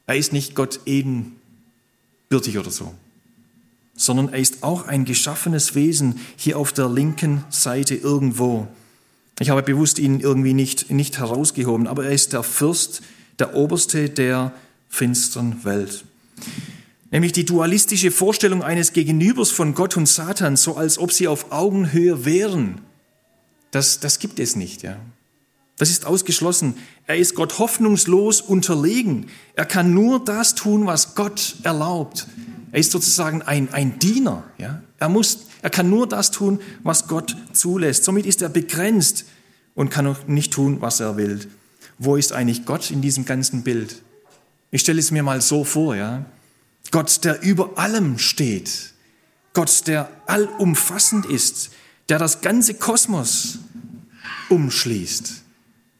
[0.06, 2.94] Er ist nicht Gott ebenbürtig oder so,
[3.96, 8.68] sondern er ist auch ein geschaffenes Wesen hier auf der linken Seite irgendwo.
[9.40, 13.02] Ich habe bewusst ihn irgendwie nicht, nicht herausgehoben, aber er ist der Fürst,
[13.40, 14.52] der Oberste der
[14.88, 16.04] finsteren Welt.
[17.10, 21.50] Nämlich die dualistische Vorstellung eines Gegenübers von Gott und Satan, so als ob sie auf
[21.50, 22.80] Augenhöhe wären,
[23.72, 24.84] das, das gibt es nicht.
[24.84, 25.00] Ja.
[25.76, 26.76] Das ist ausgeschlossen.
[27.06, 29.26] Er ist Gott hoffnungslos unterlegen.
[29.54, 32.26] Er kann nur das tun, was Gott erlaubt.
[32.72, 34.44] Er ist sozusagen ein, ein Diener.
[34.58, 34.82] Ja.
[34.98, 38.04] Er muss er kann nur das tun, was Gott zulässt.
[38.04, 39.24] Somit ist er begrenzt
[39.74, 41.40] und kann auch nicht tun, was er will.
[41.96, 44.02] Wo ist eigentlich Gott in diesem ganzen Bild?
[44.70, 46.26] Ich stelle es mir mal so vor, ja.
[46.90, 48.92] Gott, der über allem steht.
[49.54, 51.70] Gott, der allumfassend ist,
[52.10, 53.60] der das ganze Kosmos
[54.50, 55.43] umschließt.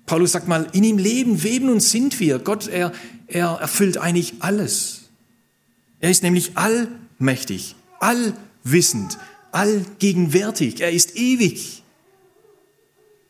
[0.06, 2.38] Paulus sagt mal, in ihm leben, weben und sind wir.
[2.38, 2.92] Gott, er,
[3.26, 5.04] er erfüllt eigentlich alles.
[6.00, 9.18] Er ist nämlich allmächtig, allwissend,
[9.52, 11.82] allgegenwärtig, er ist ewig.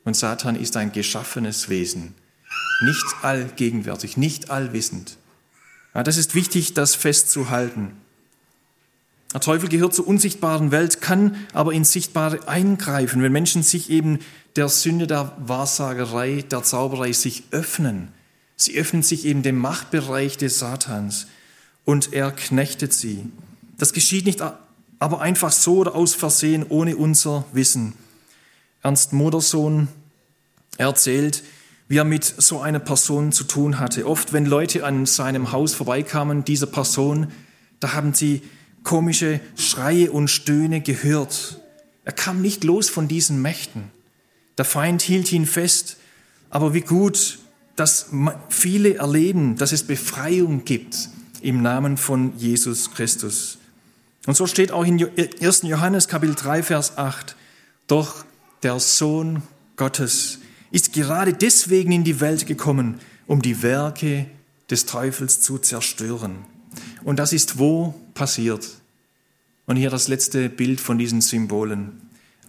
[0.05, 2.15] Und Satan ist ein geschaffenes Wesen,
[2.85, 5.19] nicht allgegenwärtig, nicht allwissend.
[5.95, 7.93] Ja, das ist wichtig, das festzuhalten.
[9.35, 14.21] Der Teufel gehört zur unsichtbaren Welt, kann aber ins Sichtbare eingreifen, wenn Menschen sich eben
[14.55, 18.09] der Sünde der Wahrsagerei, der Zauberei sich öffnen.
[18.55, 21.27] Sie öffnen sich eben dem Machtbereich des Satans
[21.85, 23.27] und er knechtet sie.
[23.77, 24.41] Das geschieht nicht
[25.01, 27.95] aber einfach so oder aus Versehen, ohne unser Wissen.
[28.83, 29.89] Ernst Modersohn
[30.79, 31.43] erzählt,
[31.89, 34.07] wie er mit so einer Person zu tun hatte.
[34.07, 37.33] Oft, wenn Leute an seinem Haus vorbeikamen, dieser Person,
[37.81, 38.43] da haben sie
[38.85, 41.61] komische Schreie und Stöhne gehört.
[42.05, 43.91] Er kam nicht los von diesen Mächten.
[44.59, 45.97] Der Feind hielt ihn fest.
[46.51, 47.39] Aber wie gut,
[47.75, 48.11] dass
[48.49, 51.09] viele erleben, dass es Befreiung gibt
[51.41, 53.59] im Namen von Jesus Christus.
[54.27, 55.63] Und so steht auch in 1.
[55.63, 57.37] Johannes Kapitel 3, Vers 8,
[57.87, 58.25] doch
[58.63, 59.43] der Sohn
[59.77, 60.39] Gottes
[60.71, 64.27] ist gerade deswegen in die Welt gekommen, um die Werke
[64.71, 66.47] des Teufels zu zerstören.
[67.05, 68.69] Und das ist wo passiert.
[69.67, 72.01] Und hier das letzte Bild von diesen Symbolen.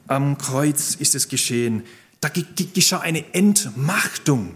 [0.07, 1.83] Am Kreuz ist es geschehen.
[2.19, 4.55] Da geschah eine Entmachtung.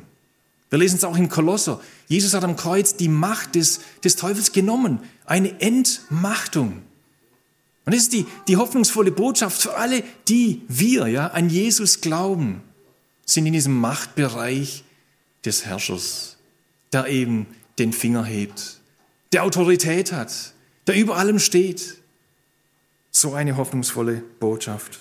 [0.69, 1.81] Wir lesen es auch in Kolosser.
[2.07, 4.99] Jesus hat am Kreuz die Macht des, des Teufels genommen.
[5.25, 6.81] Eine Entmachtung.
[7.85, 12.61] Und das ist die, die hoffnungsvolle Botschaft für alle, die wir ja, an Jesus glauben,
[13.25, 14.83] sind in diesem Machtbereich
[15.43, 16.37] des Herrschers,
[16.93, 17.47] der eben
[17.79, 18.78] den Finger hebt,
[19.33, 20.53] der Autorität hat,
[20.87, 21.95] der über allem steht.
[23.11, 24.99] So eine hoffnungsvolle Botschaft.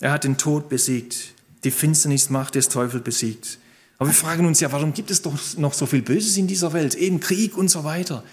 [0.00, 3.58] Er hat den Tod besiegt, die Finsternismacht des Teufels besiegt.
[3.98, 6.72] Aber wir fragen uns ja, warum gibt es doch noch so viel Böses in dieser
[6.72, 8.24] Welt, eben Krieg und so weiter?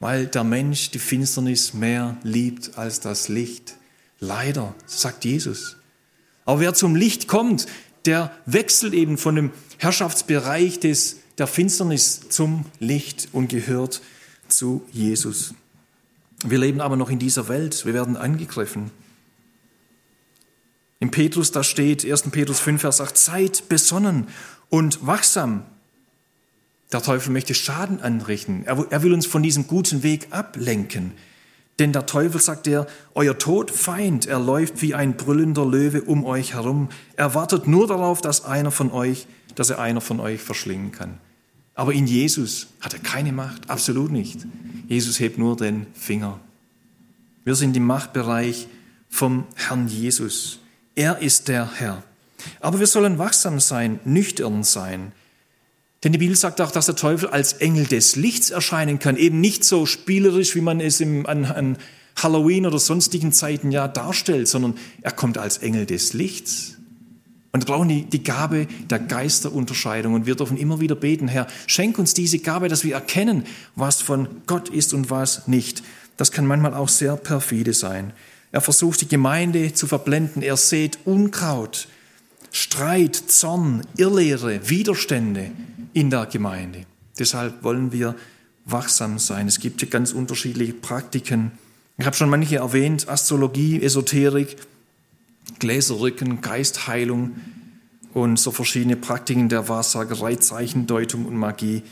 [0.00, 3.76] weil der Mensch die Finsternis mehr liebt als das Licht.
[4.18, 5.76] Leider, sagt Jesus.
[6.44, 7.66] Aber wer zum Licht kommt,
[8.04, 14.00] der wechselt eben von dem Herrschaftsbereich des, der Finsternis zum Licht und gehört
[14.48, 15.54] zu Jesus.
[16.44, 18.90] Wir leben aber noch in dieser Welt, wir werden angegriffen.
[20.98, 22.30] Im Petrus, da steht, 1.
[22.30, 24.28] Petrus 5, Vers 8, seid besonnen
[24.70, 25.62] und wachsam.
[26.92, 28.64] Der Teufel möchte Schaden anrichten.
[28.64, 31.12] Er will uns von diesem guten Weg ablenken.
[31.78, 36.54] Denn der Teufel, sagt er, euer Todfeind, er läuft wie ein brüllender Löwe um euch
[36.54, 36.88] herum.
[37.16, 41.18] Er wartet nur darauf, dass einer von euch, dass er einer von euch verschlingen kann.
[41.76, 44.40] Aber in Jesus hat er keine Macht, absolut nicht.
[44.88, 46.40] Jesus hebt nur den Finger.
[47.44, 48.66] Wir sind im Machtbereich
[49.08, 50.58] vom Herrn Jesus.
[50.94, 52.02] Er ist der Herr.
[52.60, 55.12] Aber wir sollen wachsam sein, nüchtern sein.
[56.02, 59.40] Denn die Bibel sagt auch, dass der Teufel als Engel des Lichts erscheinen kann, eben
[59.40, 61.76] nicht so spielerisch, wie man es im, an, an
[62.16, 66.75] Halloween oder sonstigen Zeiten ja darstellt, sondern er kommt als Engel des Lichts.
[67.56, 70.12] Und wir brauchen die, die Gabe der Geisterunterscheidung.
[70.12, 74.02] Und wir dürfen immer wieder beten, Herr, schenk uns diese Gabe, dass wir erkennen, was
[74.02, 75.82] von Gott ist und was nicht.
[76.18, 78.12] Das kann manchmal auch sehr perfide sein.
[78.52, 80.42] Er versucht die Gemeinde zu verblenden.
[80.42, 81.88] Er sät Unkraut,
[82.52, 85.50] Streit, Zorn, Irrlehre, Widerstände
[85.94, 86.84] in der Gemeinde.
[87.18, 88.16] Deshalb wollen wir
[88.66, 89.48] wachsam sein.
[89.48, 91.52] Es gibt ganz unterschiedliche Praktiken.
[91.96, 94.58] Ich habe schon manche erwähnt, Astrologie, Esoterik,
[95.58, 97.36] Gläserrücken, Geistheilung
[98.14, 101.82] und so verschiedene Praktiken der Wahrsagerei, Zeichendeutung und Magie.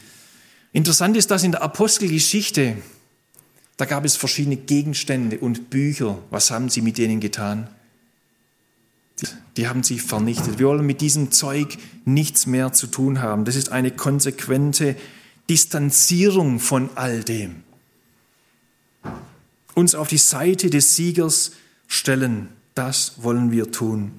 [0.72, 2.77] Interessant ist, dass in der Apostelgeschichte,
[3.77, 6.18] da gab es verschiedene Gegenstände und Bücher.
[6.31, 7.68] Was haben sie mit denen getan?
[9.57, 10.59] die haben sie vernichtet.
[10.59, 13.44] Wir wollen mit diesem Zeug nichts mehr zu tun haben.
[13.44, 14.96] Das ist eine konsequente
[15.48, 17.62] Distanzierung von all dem.
[19.74, 21.53] Uns auf die Seite des Siegers
[21.87, 24.13] stellen, das wollen wir tun.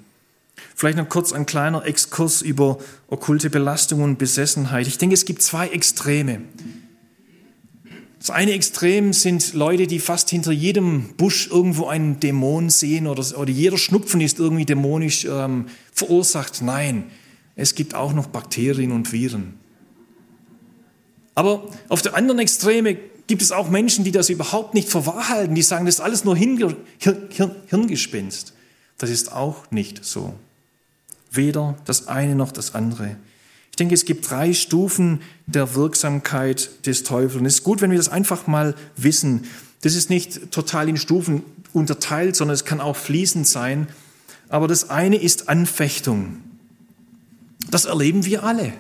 [0.75, 4.87] Vielleicht noch kurz ein kleiner Exkurs über okkulte Belastung und Besessenheit.
[4.87, 6.41] Ich denke, es gibt zwei Extreme.
[8.19, 13.23] Das eine Extrem sind Leute, die fast hinter jedem Busch irgendwo einen Dämon sehen oder,
[13.37, 16.61] oder jeder Schnupfen ist irgendwie dämonisch ähm, verursacht.
[16.61, 17.03] Nein,
[17.55, 19.53] es gibt auch noch Bakterien und Viren.
[21.35, 25.29] Aber auf der anderen Extreme gibt es auch Menschen, die das überhaupt nicht für wahr
[25.29, 25.55] halten.
[25.55, 28.53] Die sagen, das ist alles nur Hirn, Hirn, Hirngespinst.
[28.97, 30.33] Das ist auch nicht so.
[31.31, 33.17] Weder das eine noch das andere.
[33.71, 37.35] Ich denke, es gibt drei Stufen der Wirksamkeit des Teufels.
[37.35, 39.45] Und es ist gut, wenn wir das einfach mal wissen.
[39.81, 43.87] Das ist nicht total in Stufen unterteilt, sondern es kann auch fließend sein.
[44.47, 46.37] Aber das eine ist Anfechtung.
[47.69, 48.71] Das erleben wir alle.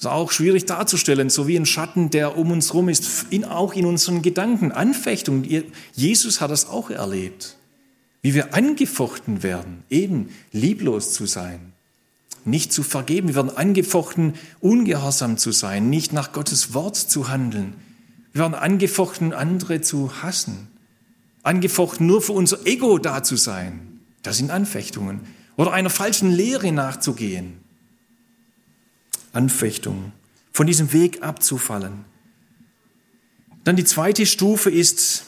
[0.00, 3.44] Das ist auch schwierig darzustellen, so wie ein Schatten, der um uns herum ist, in,
[3.44, 4.72] auch in unseren Gedanken.
[4.72, 5.44] Anfechtung.
[5.94, 7.56] Jesus hat das auch erlebt.
[8.22, 11.72] Wie wir angefochten werden, eben lieblos zu sein
[12.44, 13.28] nicht zu vergeben.
[13.28, 17.74] Wir werden angefochten, ungehorsam zu sein, nicht nach Gottes Wort zu handeln.
[18.32, 20.68] Wir werden angefochten, andere zu hassen.
[21.42, 24.00] Angefochten, nur für unser Ego da zu sein.
[24.22, 25.20] Das sind Anfechtungen.
[25.56, 27.59] Oder einer falschen Lehre nachzugehen.
[29.32, 30.12] Anfechtung.
[30.52, 32.04] Von diesem Weg abzufallen.
[33.64, 35.24] Dann die zweite Stufe ist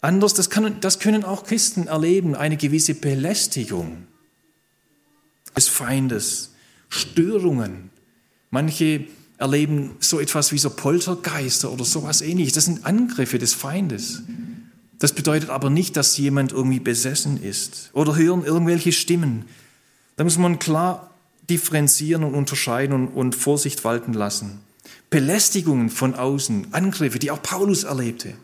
[0.00, 0.34] anders.
[0.34, 2.34] Das, kann, das können auch Christen erleben.
[2.34, 4.06] Eine gewisse Belästigung
[5.56, 6.52] des Feindes,
[6.88, 7.90] Störungen.
[8.50, 9.06] Manche
[9.38, 12.54] erleben so etwas wie so Poltergeister oder sowas ähnliches.
[12.54, 14.22] Das sind Angriffe des Feindes.
[14.98, 19.46] Das bedeutet aber nicht, dass jemand irgendwie besessen ist oder hören irgendwelche Stimmen.
[20.16, 21.11] Da muss man klar
[21.48, 24.60] differenzieren und unterscheiden und, und Vorsicht walten lassen.
[25.10, 28.34] Belästigungen von außen, Angriffe, die auch Paulus erlebte.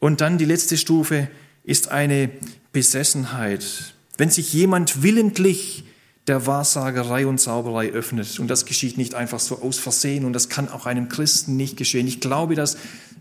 [0.00, 1.28] Und dann die letzte Stufe
[1.64, 2.30] ist eine
[2.72, 3.94] Besessenheit.
[4.16, 5.84] Wenn sich jemand willentlich
[6.28, 8.38] der Wahrsagerei und Zauberei öffnet.
[8.38, 11.76] Und das geschieht nicht einfach so aus Versehen und das kann auch einem Christen nicht
[11.76, 12.06] geschehen.
[12.06, 12.76] Ich glaube, dass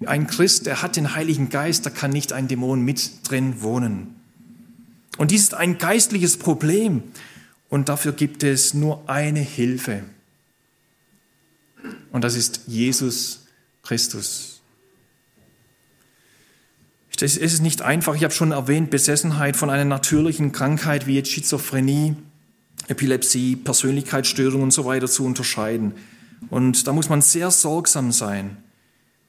[0.05, 4.15] ein Christ, der hat den Heiligen Geist, da kann nicht ein Dämon mit drin wohnen.
[5.17, 7.01] Und dies ist ein geistliches Problem.
[7.69, 10.03] Und dafür gibt es nur eine Hilfe.
[12.11, 13.45] Und das ist Jesus
[13.83, 14.61] Christus.
[17.19, 21.31] Es ist nicht einfach, ich habe schon erwähnt, Besessenheit von einer natürlichen Krankheit wie jetzt
[21.31, 22.15] Schizophrenie,
[22.87, 25.93] Epilepsie, Persönlichkeitsstörungen und so weiter zu unterscheiden.
[26.49, 28.57] Und da muss man sehr sorgsam sein.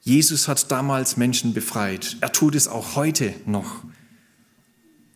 [0.01, 2.17] Jesus hat damals Menschen befreit.
[2.21, 3.83] Er tut es auch heute noch.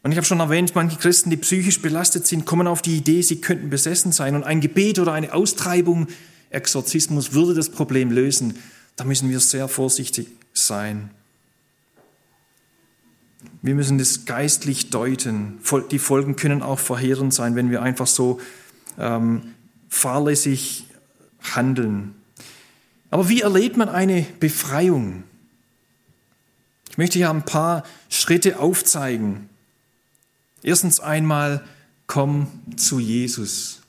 [0.03, 3.21] Und ich habe schon erwähnt, manche Christen, die psychisch belastet sind, kommen auf die Idee,
[3.21, 4.35] sie könnten besessen sein.
[4.35, 6.07] Und ein Gebet oder eine Austreibung,
[6.49, 8.59] Exorzismus würde das Problem lösen.
[8.97, 11.09] Da müssen wir sehr vorsichtig sein.
[13.61, 15.59] Wir müssen das geistlich deuten.
[15.89, 18.41] Die Folgen können auch verheerend sein, wenn wir einfach so
[18.99, 19.53] ähm,
[19.87, 20.85] fahrlässig
[21.55, 22.13] handeln.
[23.09, 25.23] Aber wie erlebt man eine Befreiung?
[26.89, 29.49] Ich möchte hier ein paar Schritte aufzeigen.
[30.63, 31.63] Erstens einmal,
[32.07, 32.47] komm
[32.77, 33.81] zu Jesus.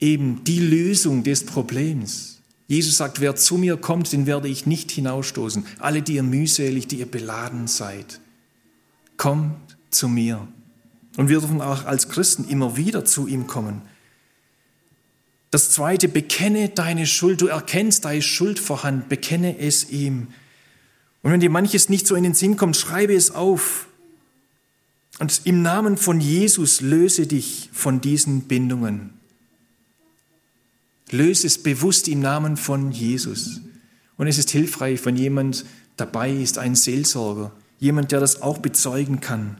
[0.00, 2.40] Eben die Lösung des Problems.
[2.66, 5.66] Jesus sagt, wer zu mir kommt, den werde ich nicht hinausstoßen.
[5.78, 8.20] Alle, die ihr mühselig, die ihr beladen seid.
[9.16, 10.46] Kommt zu mir.
[11.16, 13.82] Und wir dürfen auch als Christen immer wieder zu ihm kommen.
[15.50, 17.40] Das zweite, bekenne deine Schuld.
[17.40, 20.28] Du erkennst deine Schuld vorhanden, bekenne es ihm.
[21.22, 23.88] Und wenn dir manches nicht so in den Sinn kommt, schreibe es auf.
[25.20, 29.10] Und im Namen von Jesus löse dich von diesen Bindungen.
[31.10, 33.60] Löse es bewusst im Namen von Jesus.
[34.16, 35.66] Und es ist hilfreich, wenn jemand
[35.98, 39.58] dabei ist, ein Seelsorger, jemand, der das auch bezeugen kann.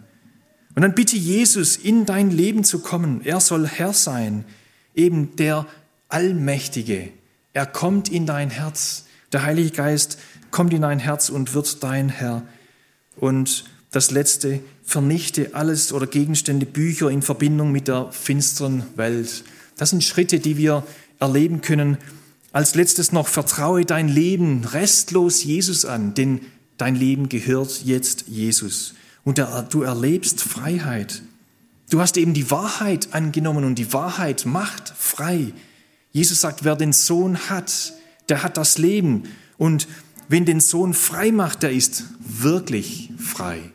[0.75, 3.21] Und dann bitte Jesus, in dein Leben zu kommen.
[3.23, 4.47] Er soll Herr sein,
[4.95, 5.67] eben der
[6.09, 7.11] Allmächtige.
[7.53, 9.05] Er kommt in dein Herz.
[9.33, 10.17] Der Heilige Geist
[10.51, 12.47] kommt in dein Herz und wird dein Herr.
[13.17, 19.45] Und das Letzte, vernichte alles oder Gegenstände, Bücher in Verbindung mit der finsteren Welt.
[19.77, 20.85] Das sind Schritte, die wir
[21.21, 21.97] erleben können.
[22.51, 26.41] Als letztes noch, vertraue dein Leben restlos Jesus an, denn
[26.77, 28.95] dein Leben gehört jetzt Jesus.
[29.23, 31.23] Und du erlebst Freiheit.
[31.89, 35.53] Du hast eben die Wahrheit angenommen und die Wahrheit macht frei.
[36.11, 37.93] Jesus sagt, wer den Sohn hat,
[38.29, 39.23] der hat das Leben.
[39.57, 39.87] Und
[40.27, 43.71] wenn den Sohn frei macht, der ist wirklich frei.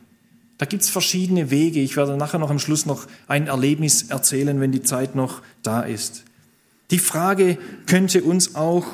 [0.58, 1.82] Da gibt es verschiedene Wege.
[1.82, 5.82] Ich werde nachher noch am Schluss noch ein Erlebnis erzählen, wenn die Zeit noch da
[5.82, 6.24] ist.
[6.92, 8.86] Die Frage könnte uns auch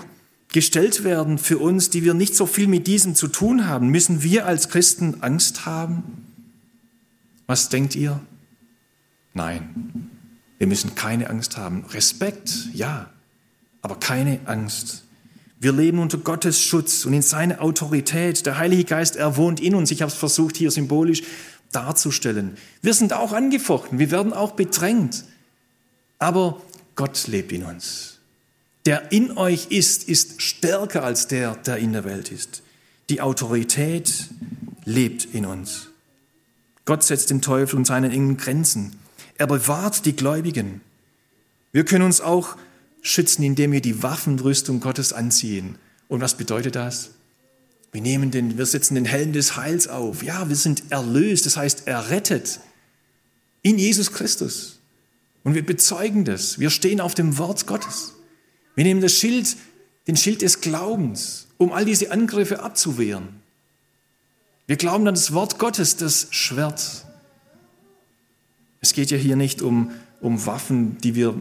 [0.48, 3.90] gestellt werden für uns, die wir nicht so viel mit diesem zu tun haben.
[3.90, 6.26] Müssen wir als Christen Angst haben?
[7.48, 8.20] Was denkt ihr?
[9.34, 10.10] Nein,
[10.58, 11.86] wir müssen keine Angst haben.
[11.92, 13.10] Respekt, ja
[13.82, 15.04] aber keine Angst.
[15.60, 18.46] Wir leben unter Gottes Schutz und in seiner Autorität.
[18.46, 19.92] Der Heilige Geist, er wohnt in uns.
[19.92, 21.22] Ich habe es versucht, hier symbolisch
[21.72, 22.58] darzustellen.
[22.82, 25.24] Wir sind auch angefochten, wir werden auch bedrängt.
[26.20, 26.62] Aber
[26.96, 28.20] Gott lebt in uns.
[28.86, 32.64] Der in euch ist, ist stärker als der, der in der Welt ist.
[33.10, 34.30] Die Autorität
[34.86, 35.90] lebt in uns.
[36.86, 39.00] Gott setzt den Teufel und seine engen Grenzen.
[39.38, 40.82] Er bewahrt die Gläubigen.
[41.72, 42.58] Wir können uns auch
[43.02, 45.78] schützen, indem wir die Waffenrüstung Gottes anziehen.
[46.08, 47.12] Und was bedeutet das?
[47.92, 50.24] Wir nehmen den, wir setzen den Helm des Heils auf.
[50.24, 52.62] Ja, wir sind erlöst, das heißt errettet
[53.62, 54.80] in Jesus Christus.
[55.44, 56.60] Und wir bezeugen das.
[56.60, 58.14] Wir stehen auf dem Wort Gottes.
[58.76, 59.58] Wir nehmen das Schild,
[60.08, 63.42] den Schild des Glaubens, um all diese Angriffe abzuwehren.
[64.68, 67.06] Wir glauben an das Wort Gottes, das Schwert.
[68.80, 71.36] Es geht ja hier nicht um, um Waffen, die wir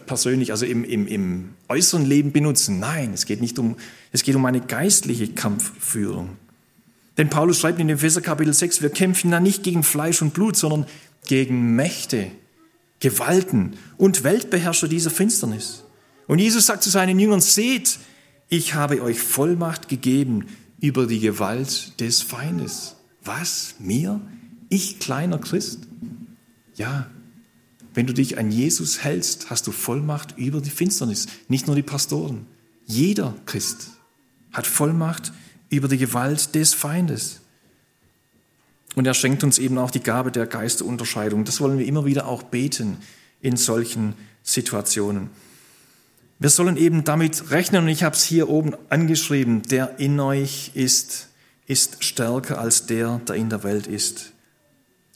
[0.00, 2.78] persönlich, also im, im, im äußeren Leben benutzen.
[2.78, 3.76] Nein, es geht nicht um,
[4.12, 6.36] es geht um eine geistliche Kampfführung.
[7.16, 10.56] Denn Paulus schreibt in Epheser Kapitel 6, wir kämpfen da nicht gegen Fleisch und Blut,
[10.56, 10.86] sondern
[11.26, 12.30] gegen Mächte,
[13.00, 15.84] Gewalten und Weltbeherrscher dieser Finsternis.
[16.26, 17.98] Und Jesus sagt zu seinen Jüngern, seht,
[18.48, 20.46] ich habe euch Vollmacht gegeben
[20.80, 22.96] über die Gewalt des Feindes.
[23.22, 23.76] Was?
[23.78, 24.20] Mir?
[24.68, 25.80] Ich kleiner Christ?
[26.74, 27.10] Ja,
[27.94, 31.26] wenn du dich an Jesus hältst, hast du Vollmacht über die Finsternis.
[31.48, 32.46] Nicht nur die Pastoren.
[32.86, 33.90] Jeder Christ
[34.52, 35.32] hat Vollmacht
[35.70, 37.40] über die Gewalt des Feindes.
[38.96, 41.44] Und er schenkt uns eben auch die Gabe der Geisterunterscheidung.
[41.44, 42.98] Das wollen wir immer wieder auch beten
[43.40, 45.30] in solchen Situationen.
[46.38, 50.72] Wir sollen eben damit rechnen, und ich habe es hier oben angeschrieben, der in euch
[50.74, 51.28] ist,
[51.66, 54.33] ist stärker als der, der in der Welt ist.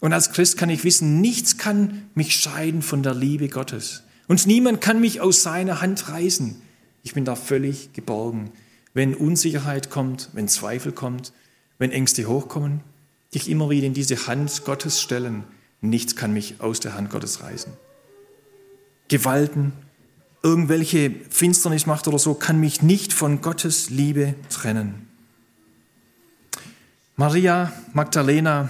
[0.01, 4.05] Und als Christ kann ich wissen, nichts kann mich scheiden von der Liebe Gottes.
[4.29, 6.61] Und niemand kann mich aus seiner Hand reißen.
[7.03, 8.51] Ich bin da völlig geborgen.
[8.95, 11.33] Wenn Unsicherheit kommt, wenn Zweifel kommt,
[11.79, 12.81] wenn Ängste hochkommen,
[13.35, 15.45] dich immer wieder in diese Hand Gottes stellen.
[15.81, 17.73] Nichts kann mich aus der Hand Gottes reißen.
[19.09, 19.73] Gewalten,
[20.43, 25.09] irgendwelche Finsternismacht oder so, kann mich nicht von Gottes Liebe trennen.
[27.17, 28.69] Maria Magdalena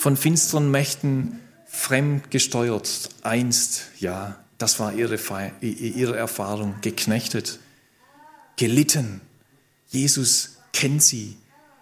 [0.00, 5.18] von finsteren Mächten fremdgesteuert, einst, ja, das war ihre,
[5.60, 7.58] ihre Erfahrung, geknechtet,
[8.56, 9.20] gelitten.
[9.90, 11.36] Jesus kennt sie.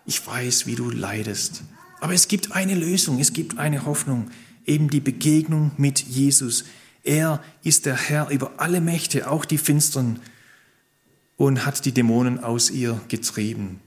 [0.04, 1.62] Ich weiß, wie du leidest.
[2.00, 4.32] Aber es gibt eine Lösung, es gibt eine Hoffnung,
[4.66, 6.64] eben die Begegnung mit Jesus.
[7.04, 10.18] Er ist der Herr über alle Mächte, auch die finsteren,
[11.36, 13.78] und hat die Dämonen aus ihr getrieben,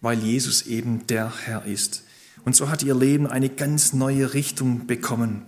[0.00, 2.02] weil Jesus eben der Herr ist.
[2.48, 5.42] Und so hat ihr Leben eine ganz neue Richtung bekommen.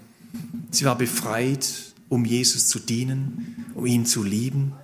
[0.71, 4.75] Sie war befreit, um Jesus zu dienen, um ihn zu lieben,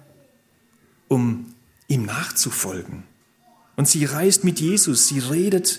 [1.08, 1.44] um
[1.88, 3.02] ihm nachzufolgen.
[3.76, 5.78] Und sie reist mit Jesus, sie redet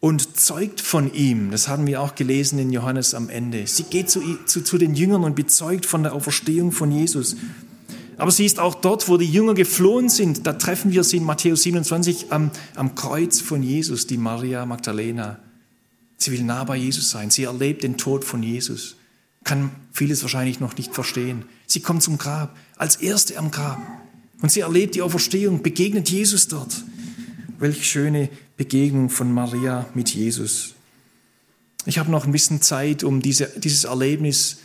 [0.00, 1.50] und zeugt von ihm.
[1.50, 3.66] Das haben wir auch gelesen in Johannes am Ende.
[3.66, 7.36] Sie geht zu, zu, zu den Jüngern und bezeugt von der Auferstehung von Jesus.
[8.16, 10.46] Aber sie ist auch dort, wo die Jünger geflohen sind.
[10.46, 15.40] Da treffen wir sie in Matthäus 27 am, am Kreuz von Jesus, die Maria Magdalena.
[16.16, 17.30] Sie will nah bei Jesus sein.
[17.30, 18.96] Sie erlebt den Tod von Jesus.
[19.44, 21.44] Kann vieles wahrscheinlich noch nicht verstehen.
[21.66, 23.80] Sie kommt zum Grab, als Erste am Grab.
[24.40, 26.84] Und sie erlebt die Auferstehung, begegnet Jesus dort.
[27.58, 30.74] Welch schöne Begegnung von Maria mit Jesus.
[31.86, 34.58] Ich habe noch ein bisschen Zeit, um diese, dieses Erlebnis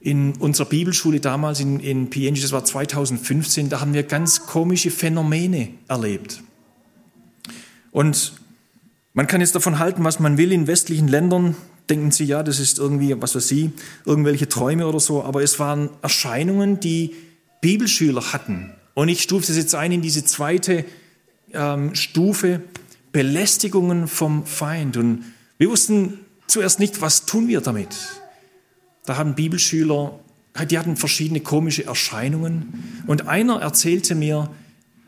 [0.00, 4.90] in unserer Bibelschule damals in, in PNG, das war 2015, da haben wir ganz komische
[4.90, 6.42] Phänomene erlebt.
[7.90, 8.32] Und
[9.18, 10.52] man kann jetzt davon halten, was man will.
[10.52, 11.56] In westlichen Ländern
[11.90, 13.70] denken sie, ja, das ist irgendwie, was weiß ich,
[14.04, 15.24] irgendwelche Träume oder so.
[15.24, 17.16] Aber es waren Erscheinungen, die
[17.60, 18.72] Bibelschüler hatten.
[18.94, 20.84] Und ich stufe das jetzt ein in diese zweite
[21.52, 22.62] ähm, Stufe
[23.10, 24.96] Belästigungen vom Feind.
[24.96, 25.24] Und
[25.58, 27.88] wir wussten zuerst nicht, was tun wir damit.
[29.04, 30.16] Da haben Bibelschüler,
[30.70, 33.02] die hatten verschiedene komische Erscheinungen.
[33.08, 34.48] Und einer erzählte mir,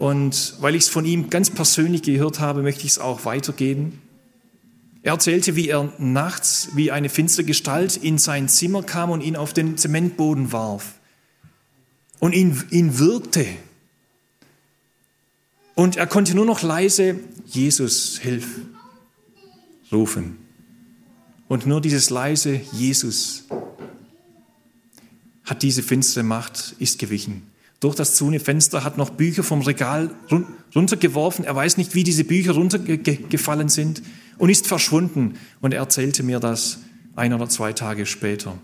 [0.00, 4.00] und weil ich es von ihm ganz persönlich gehört habe, möchte ich es auch weitergeben.
[5.02, 9.36] Er erzählte, wie er nachts wie eine finstere Gestalt in sein Zimmer kam und ihn
[9.36, 10.94] auf den Zementboden warf
[12.18, 13.44] und ihn, ihn wirkte.
[15.74, 18.46] Und er konnte nur noch leise, Jesus, hilf,
[19.92, 20.38] rufen.
[21.46, 23.44] Und nur dieses leise Jesus
[25.44, 27.50] hat diese finstere Macht, ist gewichen.
[27.80, 30.10] Durch das zune Fenster hat noch Bücher vom Regal
[30.74, 31.44] runtergeworfen.
[31.44, 34.02] Er weiß nicht, wie diese Bücher runtergefallen sind
[34.38, 35.34] und ist verschwunden.
[35.60, 36.78] Und er erzählte mir das
[37.16, 38.58] ein oder zwei Tage später.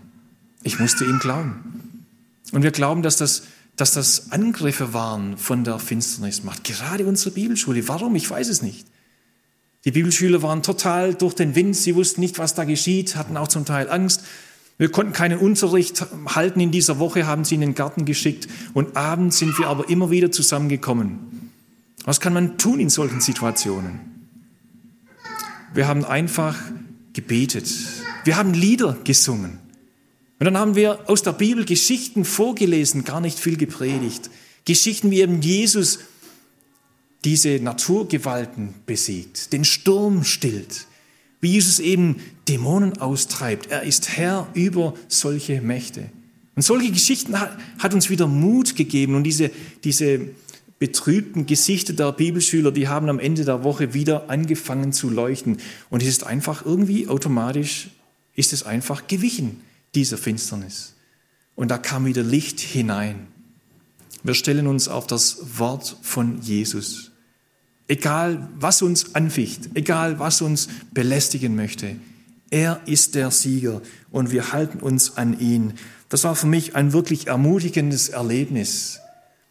[0.61, 2.05] Ich musste ihm glauben.
[2.51, 3.43] Und wir glauben, dass das
[3.77, 6.63] dass das Angriffe waren von der Finsternismacht.
[6.63, 7.87] Gerade unsere Bibelschule.
[7.87, 8.15] Warum?
[8.15, 8.87] Ich weiß es nicht.
[9.85, 11.75] Die Bibelschüler waren total durch den Wind.
[11.75, 14.23] Sie wussten nicht, was da geschieht, hatten auch zum Teil Angst.
[14.77, 18.95] Wir konnten keinen Unterricht halten in dieser Woche, haben sie in den Garten geschickt und
[18.95, 21.51] abends sind wir aber immer wieder zusammengekommen.
[22.03, 23.99] Was kann man tun in solchen Situationen?
[25.73, 26.55] Wir haben einfach
[27.13, 27.67] gebetet.
[28.23, 29.59] Wir haben Lieder gesungen.
[30.39, 34.29] Und dann haben wir aus der Bibel Geschichten vorgelesen, gar nicht viel gepredigt.
[34.65, 35.99] Geschichten, wie eben Jesus
[37.25, 40.85] diese Naturgewalten besiegt, den Sturm stillt,
[41.47, 42.17] wie Jesus eben
[42.49, 43.71] Dämonen austreibt.
[43.71, 46.09] Er ist Herr über solche Mächte.
[46.57, 49.49] Und solche Geschichten hat, hat uns wieder Mut gegeben und diese,
[49.85, 50.19] diese
[50.77, 55.59] betrübten Gesichter der Bibelschüler, die haben am Ende der Woche wieder angefangen zu leuchten.
[55.89, 57.91] Und es ist einfach irgendwie automatisch,
[58.35, 59.61] ist es einfach gewichen
[59.95, 60.95] dieser Finsternis.
[61.55, 63.27] Und da kam wieder Licht hinein.
[64.21, 67.11] Wir stellen uns auf das Wort von Jesus.
[67.87, 71.95] Egal, was uns anficht, egal, was uns belästigen möchte,
[72.49, 73.81] er ist der Sieger
[74.11, 75.73] und wir halten uns an ihn.
[76.09, 78.99] Das war für mich ein wirklich ermutigendes Erlebnis,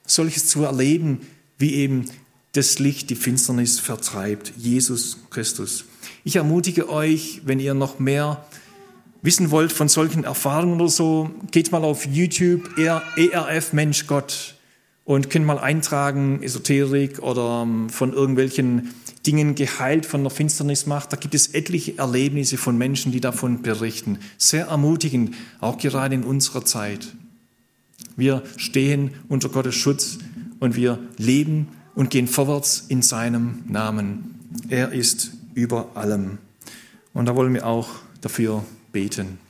[0.06, 1.20] solches zu erleben,
[1.58, 2.06] wie eben
[2.52, 5.84] das Licht die Finsternis vertreibt, Jesus Christus.
[6.24, 8.46] Ich ermutige euch, wenn ihr noch mehr
[9.22, 14.55] wissen wollt von solchen Erfahrungen oder so, geht mal auf YouTube, ERF Mensch Gott
[15.06, 18.92] und könnt mal eintragen, Esoterik oder ähm, von irgendwelchen
[19.24, 21.12] Dingen geheilt von der Finsternismacht.
[21.12, 24.18] Da gibt es etliche Erlebnisse von Menschen, die davon berichten.
[24.36, 27.14] Sehr ermutigend, auch gerade in unserer Zeit.
[28.16, 30.18] Wir stehen unter Gottes Schutz
[30.58, 34.58] und wir leben und gehen vorwärts in seinem Namen.
[34.68, 36.38] Er ist über allem.
[37.14, 37.90] Und da wollen wir auch
[38.20, 39.45] dafür beten.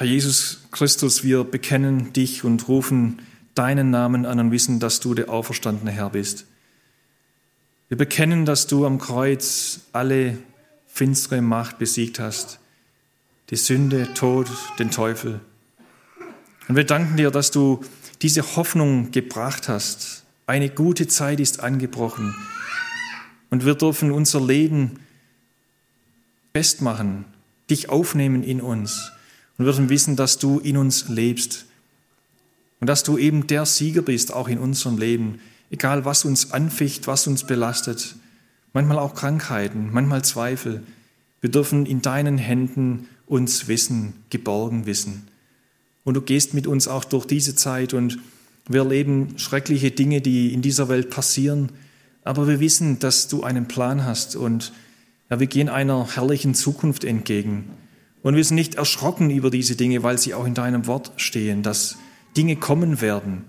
[0.00, 3.20] Herr Jesus Christus, wir bekennen dich und rufen
[3.54, 6.46] deinen Namen an und wissen, dass du der auferstandene Herr bist.
[7.88, 10.38] Wir bekennen, dass du am Kreuz alle
[10.86, 12.60] finstere Macht besiegt hast.
[13.50, 14.48] Die Sünde, Tod,
[14.78, 15.40] den Teufel.
[16.66, 17.84] Und wir danken dir, dass du
[18.22, 20.24] diese Hoffnung gebracht hast.
[20.46, 22.34] Eine gute Zeit ist angebrochen.
[23.50, 24.98] Und wir dürfen unser Leben
[26.54, 27.26] festmachen,
[27.68, 29.12] dich aufnehmen in uns.
[29.60, 31.66] Und wir dürfen wissen, dass du in uns lebst.
[32.80, 35.38] Und dass du eben der Sieger bist, auch in unserem Leben.
[35.68, 38.16] Egal, was uns anficht, was uns belastet.
[38.72, 40.82] Manchmal auch Krankheiten, manchmal Zweifel.
[41.42, 45.28] Wir dürfen in deinen Händen uns wissen, geborgen wissen.
[46.04, 48.18] Und du gehst mit uns auch durch diese Zeit und
[48.66, 51.68] wir erleben schreckliche Dinge, die in dieser Welt passieren.
[52.24, 54.72] Aber wir wissen, dass du einen Plan hast und
[55.28, 57.66] ja, wir gehen einer herrlichen Zukunft entgegen.
[58.22, 61.62] Und wir sind nicht erschrocken über diese Dinge, weil sie auch in deinem Wort stehen,
[61.62, 61.96] dass
[62.36, 63.44] Dinge kommen werden.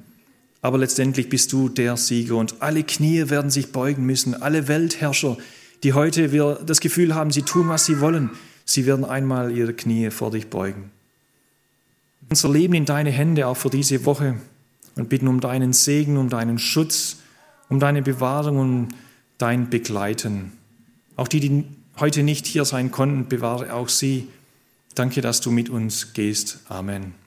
[0.61, 4.41] Aber letztendlich bist du der Sieger und alle Knie werden sich beugen müssen.
[4.41, 5.37] Alle Weltherrscher,
[5.83, 8.29] die heute wir das Gefühl haben, sie tun, was sie wollen,
[8.65, 10.91] sie werden einmal ihre Knie vor dich beugen.
[12.29, 14.35] Unser Leben in deine Hände auch für diese Woche
[14.95, 17.17] und bitten um deinen Segen, um deinen Schutz,
[17.67, 18.89] um deine Bewahrung und
[19.37, 20.53] dein Begleiten.
[21.15, 21.63] Auch die, die
[21.99, 24.27] heute nicht hier sein konnten, bewahre auch sie.
[24.95, 26.59] Danke, dass du mit uns gehst.
[26.67, 27.20] Amen.